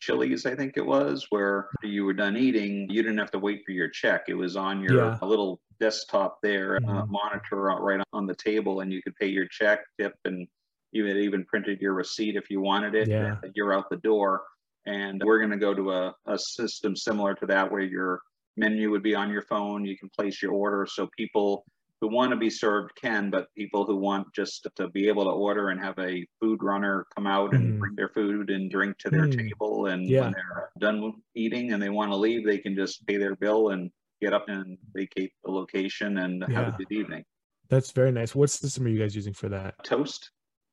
Chili's, 0.00 0.46
I 0.46 0.54
think 0.56 0.76
it 0.76 0.84
was, 0.84 1.26
where 1.30 1.68
you 1.82 2.04
were 2.04 2.14
done 2.14 2.36
eating, 2.36 2.88
you 2.90 3.02
didn't 3.02 3.18
have 3.18 3.30
to 3.32 3.38
wait 3.38 3.62
for 3.64 3.72
your 3.72 3.88
check. 3.88 4.24
It 4.28 4.34
was 4.34 4.56
on 4.56 4.82
your 4.82 4.96
Yeah. 4.96 5.18
little 5.22 5.60
desktop 5.78 6.40
there, 6.42 6.76
uh, 6.76 7.04
Mhm. 7.04 7.08
monitor 7.08 7.56
right 7.56 8.02
on 8.12 8.26
the 8.26 8.34
table, 8.34 8.80
and 8.80 8.92
you 8.92 9.02
could 9.02 9.14
pay 9.16 9.28
your 9.28 9.46
check, 9.46 9.80
tip, 9.98 10.14
and 10.24 10.48
you 10.92 11.04
had 11.06 11.18
even 11.18 11.44
printed 11.44 11.80
your 11.80 11.94
receipt 11.94 12.34
if 12.34 12.50
you 12.50 12.60
wanted 12.60 12.94
it. 12.94 13.08
Yeah. 13.08 13.36
You're 13.54 13.72
out 13.72 13.88
the 13.90 13.96
door. 13.98 14.42
And 14.86 15.22
we're 15.24 15.38
going 15.38 15.50
to 15.50 15.58
go 15.58 15.74
to 15.74 15.92
a, 15.92 16.14
a 16.26 16.38
system 16.38 16.96
similar 16.96 17.34
to 17.34 17.46
that 17.46 17.70
where 17.70 17.82
your 17.82 18.22
menu 18.56 18.90
would 18.90 19.02
be 19.02 19.14
on 19.14 19.30
your 19.30 19.42
phone. 19.42 19.84
You 19.84 19.96
can 19.96 20.08
place 20.08 20.42
your 20.42 20.52
order. 20.52 20.86
So 20.86 21.08
people 21.16 21.66
who 22.00 22.08
want 22.08 22.30
to 22.30 22.36
be 22.36 22.48
served 22.50 22.92
can, 22.96 23.30
but 23.30 23.46
people 23.56 23.84
who 23.84 23.96
want 23.96 24.26
just 24.34 24.66
to 24.74 24.88
be 24.88 25.06
able 25.08 25.24
to 25.24 25.30
order 25.30 25.68
and 25.68 25.80
have 25.80 25.98
a 25.98 26.26
food 26.40 26.62
runner 26.62 27.06
come 27.14 27.26
out 27.26 27.52
and 27.54 27.78
bring 27.78 27.94
their 27.94 28.08
food 28.08 28.50
and 28.50 28.70
drink 28.70 28.96
to 28.98 29.10
their 29.10 29.26
Mm. 29.26 29.36
table. 29.50 29.86
And 29.86 30.08
Yeah. 30.08 30.22
when 30.22 30.32
they're 30.32 30.70
done 30.78 31.12
eating 31.34 31.72
and 31.72 31.82
they 31.82 31.90
want 31.90 32.10
to 32.10 32.16
leave, 32.16 32.44
they 32.46 32.58
can 32.58 32.74
just 32.74 33.06
pay 33.06 33.18
their 33.18 33.36
bill 33.36 33.70
and 33.70 33.90
get 34.20 34.32
up 34.32 34.48
and 34.48 34.78
vacate 34.94 35.32
the 35.44 35.50
location 35.50 36.18
and 36.18 36.42
have 36.44 36.68
a 36.68 36.76
good 36.76 36.90
evening. 36.90 37.24
That's 37.68 37.92
very 37.92 38.12
nice. 38.12 38.34
What 38.34 38.50
system 38.50 38.86
are 38.86 38.88
you 38.88 38.98
guys 38.98 39.14
using 39.14 39.32
for 39.34 39.48
that? 39.50 39.74
Toast. 39.84 40.30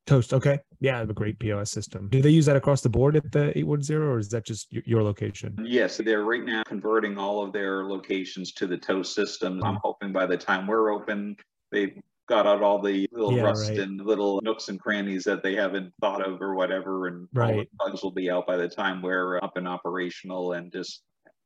Toast. 0.08 0.32
Okay. 0.32 0.58
Yeah, 0.80 0.96
I 0.96 1.00
have 1.00 1.10
a 1.10 1.14
great 1.14 1.38
POS 1.38 1.70
system. 1.70 2.08
Do 2.08 2.22
they 2.22 2.30
use 2.30 2.46
that 2.46 2.56
across 2.56 2.80
the 2.80 2.88
board 2.88 3.14
at 3.14 3.30
the 3.30 3.50
810 3.58 3.96
or 3.98 4.18
is 4.18 4.30
that 4.30 4.42
just 4.46 4.66
your, 4.72 5.02
location? 5.02 5.54
Yes, 5.62 5.98
they're 5.98 6.24
right 6.24 6.42
now 6.44 6.62
converting 6.66 7.18
all 7.18 7.42
of 7.44 7.52
their 7.52 7.84
locations 7.84 8.52
to 8.52 8.66
the 8.66 8.78
Toast 8.78 9.14
system. 9.14 9.62
I'm 9.62 9.74
Mhm. 9.74 9.80
hoping 9.82 10.12
by 10.12 10.24
the 10.24 10.38
time 10.38 10.66
we're 10.66 10.90
open, 10.90 11.36
they've 11.70 11.94
got 12.26 12.46
out 12.46 12.62
all 12.62 12.80
the 12.80 13.06
little 13.12 13.34
Yeah, 13.36 13.42
rust 13.42 13.68
right. 13.68 13.80
and 13.80 14.00
little 14.00 14.40
nooks 14.42 14.70
and 14.70 14.80
crannies 14.80 15.24
that 15.24 15.42
they 15.42 15.54
haven't 15.54 15.92
thought 16.00 16.26
of 16.26 16.40
or 16.40 16.54
whatever. 16.54 17.06
And 17.08 17.28
all 17.36 17.48
the 17.48 17.56
Right. 17.58 17.68
bugs 17.78 18.02
will 18.02 18.10
be 18.10 18.30
out 18.30 18.46
by 18.46 18.56
the 18.56 18.68
time 18.68 19.02
we're 19.02 19.36
up 19.42 19.58
and 19.58 19.68
operational 19.68 20.52
and 20.54 20.72
just 20.72 21.02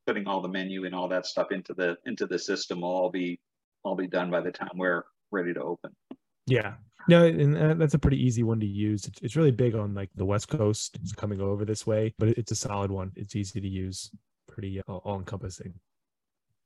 putting 0.07 0.29
all 0.29 0.41
the 0.41 0.49
menu 0.49 0.85
and 0.85 0.95
all 0.95 1.09
that 1.09 1.27
stuff 1.27 1.51
into 1.51 1.75
the 1.75 1.97
into 2.07 2.27
the 2.29 2.39
system 2.39 2.81
will 2.83 2.91
all 2.91 3.11
be 3.11 3.41
all 3.85 3.97
be 3.97 4.07
done 4.07 4.31
by 4.31 4.41
the 4.41 4.53
time 4.53 4.71
we're 4.77 5.03
ready 5.33 5.53
to 5.53 5.61
open. 5.63 5.91
Yeah. 6.47 6.75
No, 7.09 7.25
and 7.25 7.57
uh, 7.57 7.75
that's 7.75 7.95
a 7.95 7.99
pretty 7.99 8.23
easy 8.25 8.43
one 8.45 8.61
to 8.61 8.67
use. 8.67 9.07
It's, 9.07 9.21
it's 9.23 9.37
really 9.37 9.51
big 9.51 9.75
on 9.75 9.93
like 9.95 10.11
the 10.15 10.25
West 10.25 10.49
Coast. 10.49 10.99
It's 11.03 11.13
coming 11.13 11.41
over 11.41 11.65
this 11.65 11.85
way, 11.87 12.15
but 12.19 12.29
it's 12.29 12.53
a 12.53 12.57
solid 12.57 12.91
one. 12.93 13.11
It's 13.17 13.35
easy 13.35 13.61
to 13.61 13.69
use, 13.69 14.11
pretty 14.47 14.81
uh, 14.81 14.93
all 14.93 15.19
encompassing. 15.19 15.75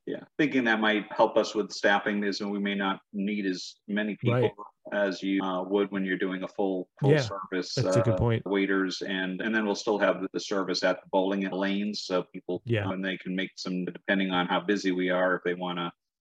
Yeah, 0.05 0.21
thinking 0.39 0.63
that 0.65 0.79
might 0.79 1.07
help 1.11 1.37
us 1.37 1.55
with 1.55 1.73
staffing 1.73 2.23
is 2.23 2.41
when 2.41 2.51
we 2.51 2.59
may 2.61 2.75
not 2.77 3.01
need 3.13 3.45
as 3.47 3.77
many 3.89 4.15
people 4.21 4.35
Right. 4.41 4.53
as 4.93 5.21
you 5.21 5.43
uh, 5.43 5.65
would 5.65 5.91
when 5.91 6.05
you're 6.05 6.17
doing 6.17 6.45
a 6.45 6.49
full 6.49 6.89
full 7.01 7.11
Yeah, 7.11 7.23
service 7.23 7.75
That's 7.75 7.97
a 7.97 8.03
good 8.03 8.15
uh, 8.15 8.17
point. 8.19 8.45
waiters 8.47 9.03
and 9.03 9.41
and 9.41 9.53
then 9.53 9.67
we'll 9.67 9.75
still 9.75 9.99
have 9.99 10.21
the, 10.21 10.29
the 10.33 10.39
service 10.39 10.85
at 10.85 11.01
the 11.01 11.09
bowling 11.11 11.51
lanes 11.51 12.03
so 12.05 12.23
people 12.33 12.63
Yeah. 12.67 12.89
and 12.89 13.05
they 13.05 13.17
can 13.17 13.35
make 13.35 13.51
some 13.57 13.85
depending 13.85 14.31
on 14.31 14.47
how 14.47 14.61
busy 14.61 14.93
we 14.93 15.11
are 15.11 15.35
if 15.35 15.43
they 15.45 15.55
want 15.55 15.79
to 15.79 15.91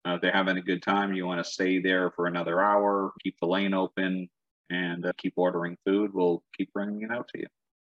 uh, 0.08 0.14
if 0.14 0.20
they're 0.20 0.32
having 0.32 0.56
a 0.56 0.62
good 0.62 0.82
time 0.82 1.12
you 1.12 1.26
want 1.26 1.44
to 1.44 1.50
stay 1.50 1.78
there 1.80 2.10
for 2.10 2.26
another 2.26 2.60
hour 2.60 3.12
keep 3.22 3.36
the 3.40 3.46
lane 3.46 3.74
open 3.74 4.28
and 4.70 5.06
uh, 5.06 5.12
keep 5.18 5.34
ordering 5.36 5.76
food 5.84 6.10
we'll 6.14 6.42
keep 6.56 6.72
bringing 6.72 7.02
it 7.02 7.10
out 7.10 7.28
to 7.28 7.40
you 7.40 7.46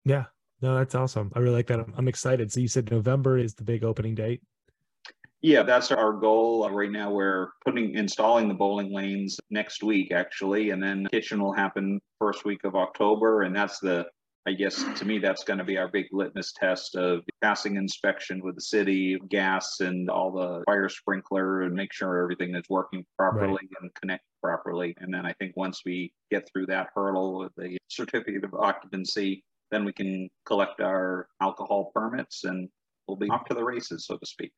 Yeah. 0.04 0.24
No, 0.62 0.76
that's 0.76 0.94
awesome. 0.94 1.30
I 1.34 1.40
really 1.40 1.56
like 1.56 1.66
that. 1.66 1.80
I'm, 1.80 1.92
I'm 1.96 2.08
excited. 2.08 2.50
So 2.50 2.60
you 2.60 2.68
said 2.68 2.90
November 2.90 3.36
is 3.36 3.54
the 3.54 3.64
big 3.64 3.84
opening 3.84 4.14
date. 4.14 4.40
Yeah, 5.42 5.62
that's 5.62 5.92
our 5.92 6.12
goal. 6.12 6.64
Uh, 6.64 6.70
Right 6.70 6.90
now, 6.90 7.10
we're 7.10 7.50
putting, 7.66 7.94
installing 7.94 8.48
the 8.48 8.54
bowling 8.54 8.90
lanes 8.90 9.38
next 9.50 9.82
week, 9.82 10.10
actually, 10.10 10.70
and 10.70 10.82
then 10.82 11.06
kitchen 11.10 11.42
will 11.42 11.52
happen 11.52 12.00
first 12.18 12.46
week 12.46 12.64
of 12.64 12.76
October. 12.76 13.42
And 13.42 13.54
that's 13.54 13.78
the, 13.78 14.06
I 14.46 14.52
guess, 14.52 14.84
to 14.96 15.04
me, 15.06 15.18
that's 15.18 15.42
going 15.42 15.58
to 15.58 15.64
be 15.64 15.78
our 15.78 15.88
big 15.88 16.06
litmus 16.12 16.52
test 16.52 16.96
of 16.96 17.24
passing 17.40 17.76
inspection 17.76 18.42
with 18.42 18.56
the 18.56 18.60
city, 18.60 19.18
gas 19.28 19.80
and 19.80 20.10
all 20.10 20.30
the 20.30 20.62
fire 20.66 20.90
sprinkler 20.90 21.62
and 21.62 21.74
make 21.74 21.94
sure 21.94 22.22
everything 22.22 22.54
is 22.54 22.64
working 22.68 23.06
properly 23.16 23.66
and 23.80 23.94
connect 23.94 24.24
properly. 24.42 24.94
And 24.98 25.12
then 25.12 25.24
I 25.24 25.32
think 25.34 25.56
once 25.56 25.80
we 25.86 26.12
get 26.30 26.46
through 26.52 26.66
that 26.66 26.88
hurdle 26.94 27.38
with 27.38 27.52
the 27.56 27.78
certificate 27.88 28.44
of 28.44 28.54
occupancy, 28.54 29.42
then 29.70 29.84
we 29.84 29.92
can 29.94 30.28
collect 30.44 30.80
our 30.82 31.28
alcohol 31.40 31.90
permits 31.94 32.44
and 32.44 32.68
we'll 33.08 33.16
be 33.16 33.30
off 33.30 33.46
to 33.46 33.54
the 33.54 33.64
races, 33.64 34.06
so 34.06 34.18
to 34.18 34.26
speak. 34.26 34.52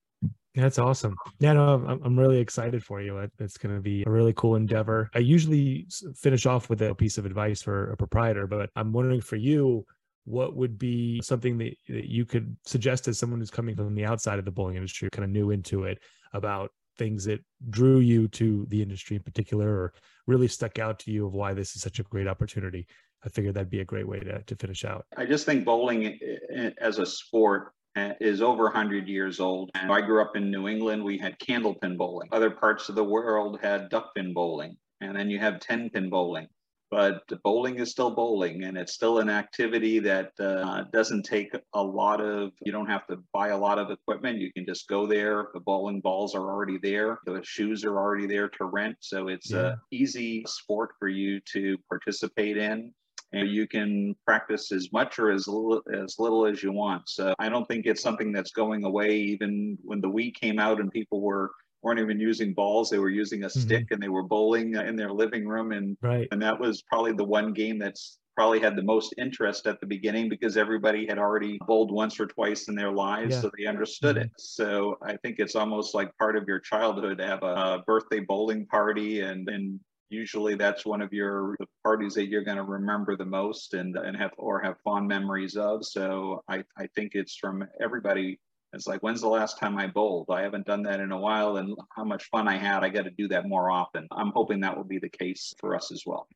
That's 0.57 0.79
awesome. 0.79 1.17
Yeah, 1.39 1.53
no, 1.53 1.75
I'm, 1.87 2.01
I'm 2.03 2.19
really 2.19 2.39
excited 2.39 2.83
for 2.83 3.03
you. 3.03 3.19
It's 3.39 3.59
going 3.59 3.75
to 3.75 3.81
be 3.81 4.05
a 4.07 4.11
really 4.11 4.33
cool 4.33 4.57
endeavor. 4.57 5.11
I 5.15 5.19
usually 5.19 5.87
finish 6.17 6.47
off 6.47 6.71
with 6.71 6.81
a 6.83 6.95
piece 6.95 7.19
of 7.19 7.27
advice 7.27 7.63
for 7.63 7.91
a 7.91 7.97
proprietor, 7.97 8.47
but 8.47 8.71
I'm 8.75 8.93
wondering 8.93 9.21
for 9.21 9.37
you, 9.37 9.85
what 10.25 10.57
would 10.57 10.79
be 10.79 11.21
something 11.23 11.57
that, 11.59 11.77
that 11.89 12.07
you 12.07 12.25
could 12.25 12.57
suggest 12.65 13.07
as 13.07 13.19
someone 13.19 13.39
who's 13.39 13.51
coming 13.51 13.77
from 13.77 13.95
the 13.95 14.05
outside 14.05 14.39
of 14.39 14.45
the 14.45 14.51
bowling 14.51 14.77
industry, 14.77 15.09
kind 15.11 15.25
of 15.25 15.31
new 15.31 15.51
into 15.51 15.85
it, 15.85 15.99
about 16.33 16.73
things 16.99 17.25
that 17.25 17.45
drew 17.71 17.99
you 17.99 18.27
to 18.29 18.67
the 18.71 18.83
industry 18.83 19.17
in 19.17 19.23
particular 19.23 19.69
or 19.69 19.93
really 20.27 20.49
stuck 20.49 20.79
out 20.79 20.99
to 20.99 21.13
you 21.13 21.27
of 21.27 21.35
why 21.35 21.53
this 21.53 21.77
is 21.77 21.83
such 21.83 22.01
a 22.01 22.03
great 22.05 22.27
opportunity? 22.27 22.87
I 23.25 23.29
figured 23.29 23.55
that'd 23.55 23.71
be 23.71 23.81
a 23.81 23.85
great 23.85 24.09
way 24.09 24.21
to, 24.21 24.43
to 24.43 24.57
finish 24.57 24.85
out. 24.85 25.07
I 25.17 25.27
just 25.27 25.47
think 25.47 25.65
bowling 25.65 26.07
eh, 26.07 26.17
eh, 26.55 26.71
as 26.81 26.99
a 26.99 27.07
sport 27.07 27.73
is 28.21 28.43
over 28.43 28.65
100 28.65 29.09
years 29.09 29.41
old. 29.41 29.71
And 29.75 29.91
I 29.91 30.01
grew 30.01 30.23
up 30.23 30.37
in 30.37 30.51
New 30.51 30.69
England. 30.69 31.03
We 31.03 31.19
had 31.19 31.39
candlepin 31.39 31.97
bowling. 31.97 32.29
Other 32.33 32.51
parts 32.51 32.89
of 32.89 32.95
the 32.95 33.05
world 33.05 33.59
had 33.63 33.91
duckpin 33.91 34.35
bowling. 34.35 34.77
And 35.01 35.17
then 35.17 35.31
you 35.31 35.39
have 35.39 35.61
10 35.61 35.91
pin 35.91 36.11
bowling. 36.11 36.49
But 36.89 37.25
bowling 37.43 37.81
is 37.81 37.91
still 37.91 38.13
bowling, 38.13 38.63
and 38.63 38.79
it's 38.79 38.95
still 38.95 39.19
an 39.19 39.29
activity 39.29 39.99
that 39.99 40.31
uh, 40.39 40.85
doesn't 40.93 41.25
take 41.25 41.53
a 41.75 41.83
lot 41.83 42.21
of, 42.21 42.53
you 42.65 42.71
don't 42.71 42.87
have 42.87 43.05
to 43.09 43.19
buy 43.33 43.49
a 43.49 43.59
lot 43.59 43.81
of 43.81 43.91
equipment. 43.91 44.39
You 44.39 44.53
can 44.53 44.65
just 44.65 44.87
go 44.87 45.05
there. 45.05 45.49
The 45.53 45.59
bowling 45.59 46.01
balls 46.01 46.37
are 46.37 46.49
already 46.49 46.79
there, 46.79 47.19
the 47.27 47.43
shoes 47.43 47.85
are 47.85 47.99
already 47.99 48.29
there 48.29 48.49
to 48.51 48.67
rent. 48.67 48.99
So 49.01 49.27
it's 49.27 49.51
yeah. 49.51 49.59
a 49.59 49.77
easy 49.91 50.45
sport 50.47 50.91
for 51.01 51.09
you 51.09 51.41
to 51.53 51.77
participate 51.89 52.57
in 52.57 52.95
and 53.33 53.49
you 53.49 53.67
can 53.67 54.15
practice 54.25 54.73
as 54.73 54.93
much 54.93 55.19
or 55.19 55.31
as 55.31 55.49
little, 55.49 55.83
as 55.93 56.17
little 56.19 56.47
as 56.47 56.63
you 56.63 56.73
want. 56.73 57.09
So 57.09 57.35
I 57.39 57.49
don't 57.49 57.67
think 57.67 57.87
it's 57.87 58.03
something 58.03 58.33
that's 58.33 58.53
going 58.53 58.85
away. 58.85 59.15
Even 59.17 59.77
when 59.83 60.01
the 60.01 60.09
Wii 60.09 60.35
came 60.35 60.59
out 60.59 60.81
and 60.81 60.91
people 60.91 61.21
were 61.21 61.51
weren't 61.83 62.01
even 62.01 62.19
using 62.19 62.55
balls; 62.55 62.91
they 62.91 62.99
were 62.99 63.11
using 63.11 63.45
a 63.45 63.47
mm-hmm. 63.47 63.61
stick 63.61 63.91
and 63.91 64.03
they 64.03 64.09
were 64.09 64.23
bowling 64.23 64.75
in 64.75 64.97
their 64.97 65.13
living 65.13 65.47
room, 65.47 65.73
and 65.73 65.97
right. 66.03 66.29
and 66.31 66.41
that 66.43 66.59
was 66.59 66.83
probably 66.83 67.13
the 67.13 67.25
one 67.25 67.53
game 67.53 67.79
that's 67.79 68.19
probably 68.37 68.61
had 68.61 68.77
the 68.77 68.83
most 68.83 69.15
interest 69.17 69.67
at 69.67 69.81
the 69.81 69.87
beginning 69.87 70.29
because 70.29 70.59
everybody 70.59 71.07
had 71.07 71.19
already 71.19 71.59
bowled 71.67 71.91
once 71.91 72.21
or 72.21 72.27
twice 72.27 72.69
in 72.69 72.75
their 72.75 72.93
lives, 72.93 73.35
yeah. 73.35 73.41
so 73.41 73.51
they 73.57 73.67
understood 73.67 74.17
mm-hmm. 74.17 74.27
it. 74.27 74.33
So 74.37 74.99
I 75.03 75.17
think 75.17 75.37
it's 75.39 75.57
almost 75.57 75.95
like 75.95 76.17
part 76.19 76.37
of 76.37 76.45
your 76.47 76.61
childhood 76.61 77.19
to 77.19 77.27
have 77.27 77.43
a, 77.43 77.47
a 77.47 77.83
birthday 77.87 78.21
bowling 78.21 78.67
party 78.67 79.21
and 79.21 79.49
and 79.49 79.81
usually 80.09 80.55
that's 80.55 80.87
one 80.87 81.03
of 81.03 81.13
your 81.13 81.57
parties 81.83 82.15
that 82.15 82.29
you're 82.29 82.45
going 82.45 82.57
to 82.57 82.63
remember 82.63 83.17
the 83.17 83.25
most 83.25 83.75
and 83.75 83.97
and 83.97 84.17
have 84.17 84.33
or 84.39 84.61
have 84.61 84.77
fond 84.85 85.09
memories 85.09 85.57
of. 85.57 85.85
So 85.85 86.43
i 86.49 86.63
i 86.77 86.87
think 86.95 87.13
it's 87.15 87.37
from 87.37 87.67
everybody. 87.81 88.39
It's 88.73 88.87
like 88.87 89.03
when's 89.03 89.21
the 89.21 89.29
last 89.29 89.59
time 89.59 89.79
i 89.79 89.87
bowled? 89.87 90.27
I 90.31 90.43
haven't 90.43 90.67
done 90.67 90.83
that 90.85 91.01
in 91.01 91.13
a 91.13 91.19
while 91.19 91.57
and 91.57 91.75
how 91.95 92.05
much 92.05 92.25
fun 92.25 92.49
i 92.49 92.57
had. 92.57 92.85
I 92.85 92.89
got 92.89 93.05
to 93.05 93.11
do 93.11 93.29
that 93.29 93.49
more 93.49 93.71
often. 93.71 94.07
I'm 94.11 94.33
hoping 94.33 94.61
that 94.61 94.77
will 94.77 94.85
be 94.85 94.99
the 94.99 95.09
case 95.09 95.55
for 95.59 95.75
us 95.75 95.91
as 95.93 96.03
well. 96.05 96.29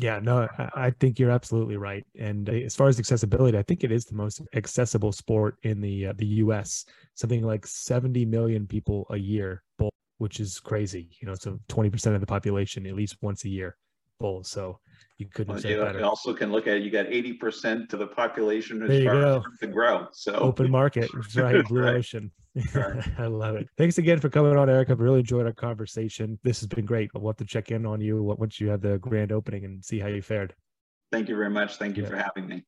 Yeah, 0.00 0.20
no, 0.20 0.46
I 0.76 0.92
think 1.00 1.18
you're 1.18 1.32
absolutely 1.32 1.76
right. 1.76 2.06
And 2.16 2.48
as 2.48 2.76
far 2.76 2.86
as 2.86 3.00
accessibility, 3.00 3.58
I 3.58 3.64
think 3.64 3.82
it 3.82 3.90
is 3.90 4.04
the 4.04 4.14
most 4.14 4.40
accessible 4.54 5.10
sport 5.10 5.56
in 5.64 5.80
the 5.80 6.06
uh, 6.06 6.12
the 6.16 6.26
U.S. 6.44 6.84
Something 7.16 7.42
like 7.42 7.66
70 7.66 8.24
million 8.24 8.64
people 8.64 9.08
a 9.10 9.16
year 9.16 9.64
bowl 9.76 9.92
which 10.18 10.40
is 10.40 10.60
crazy. 10.60 11.10
You 11.20 11.28
know, 11.28 11.34
so 11.34 11.58
20% 11.68 12.14
of 12.14 12.20
the 12.20 12.26
population 12.26 12.86
at 12.86 12.94
least 12.94 13.16
once 13.20 13.44
a 13.44 13.48
year 13.48 13.76
bowls. 14.18 14.48
So 14.48 14.78
you 15.18 15.26
couldn't 15.26 15.54
well, 15.54 15.62
say 15.62 15.70
you 15.70 15.80
better. 15.80 16.04
also 16.04 16.34
can 16.34 16.52
look 16.52 16.66
at 16.66 16.82
you 16.82 16.90
got 16.90 17.06
80% 17.06 17.92
of 17.92 17.98
the 17.98 18.06
population 18.06 18.82
is 18.82 19.02
starting 19.02 19.42
to 19.60 19.66
grow. 19.66 20.08
So 20.12 20.34
open 20.34 20.70
market, 20.70 21.10
right? 21.36 21.64
Blue 21.66 21.82
right. 21.82 21.96
ocean. 21.96 22.30
Right. 22.74 23.04
I 23.18 23.26
love 23.26 23.56
it. 23.56 23.68
Thanks 23.76 23.98
again 23.98 24.20
for 24.20 24.28
coming 24.28 24.56
on, 24.56 24.68
Erik. 24.68 24.90
I've 24.90 25.00
really 25.00 25.20
enjoyed 25.20 25.46
our 25.46 25.52
conversation. 25.52 26.38
This 26.42 26.60
has 26.60 26.66
been 26.66 26.84
great. 26.84 27.10
I'll 27.14 27.26
have 27.26 27.36
to 27.36 27.44
check 27.44 27.70
in 27.70 27.86
on 27.86 28.00
you 28.00 28.22
once 28.22 28.60
you 28.60 28.68
have 28.68 28.80
the 28.80 28.98
grand 28.98 29.32
opening 29.32 29.64
and 29.64 29.84
see 29.84 29.98
how 29.98 30.08
you 30.08 30.22
fared. 30.22 30.54
Thank 31.10 31.28
you 31.28 31.36
very 31.36 31.50
much. 31.50 31.76
Thank 31.76 31.96
you 31.96 32.02
yeah. 32.02 32.10
for 32.10 32.16
having 32.16 32.46
me. 32.46 32.64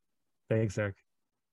Thanks, 0.49 0.79
Erik. 0.79 0.97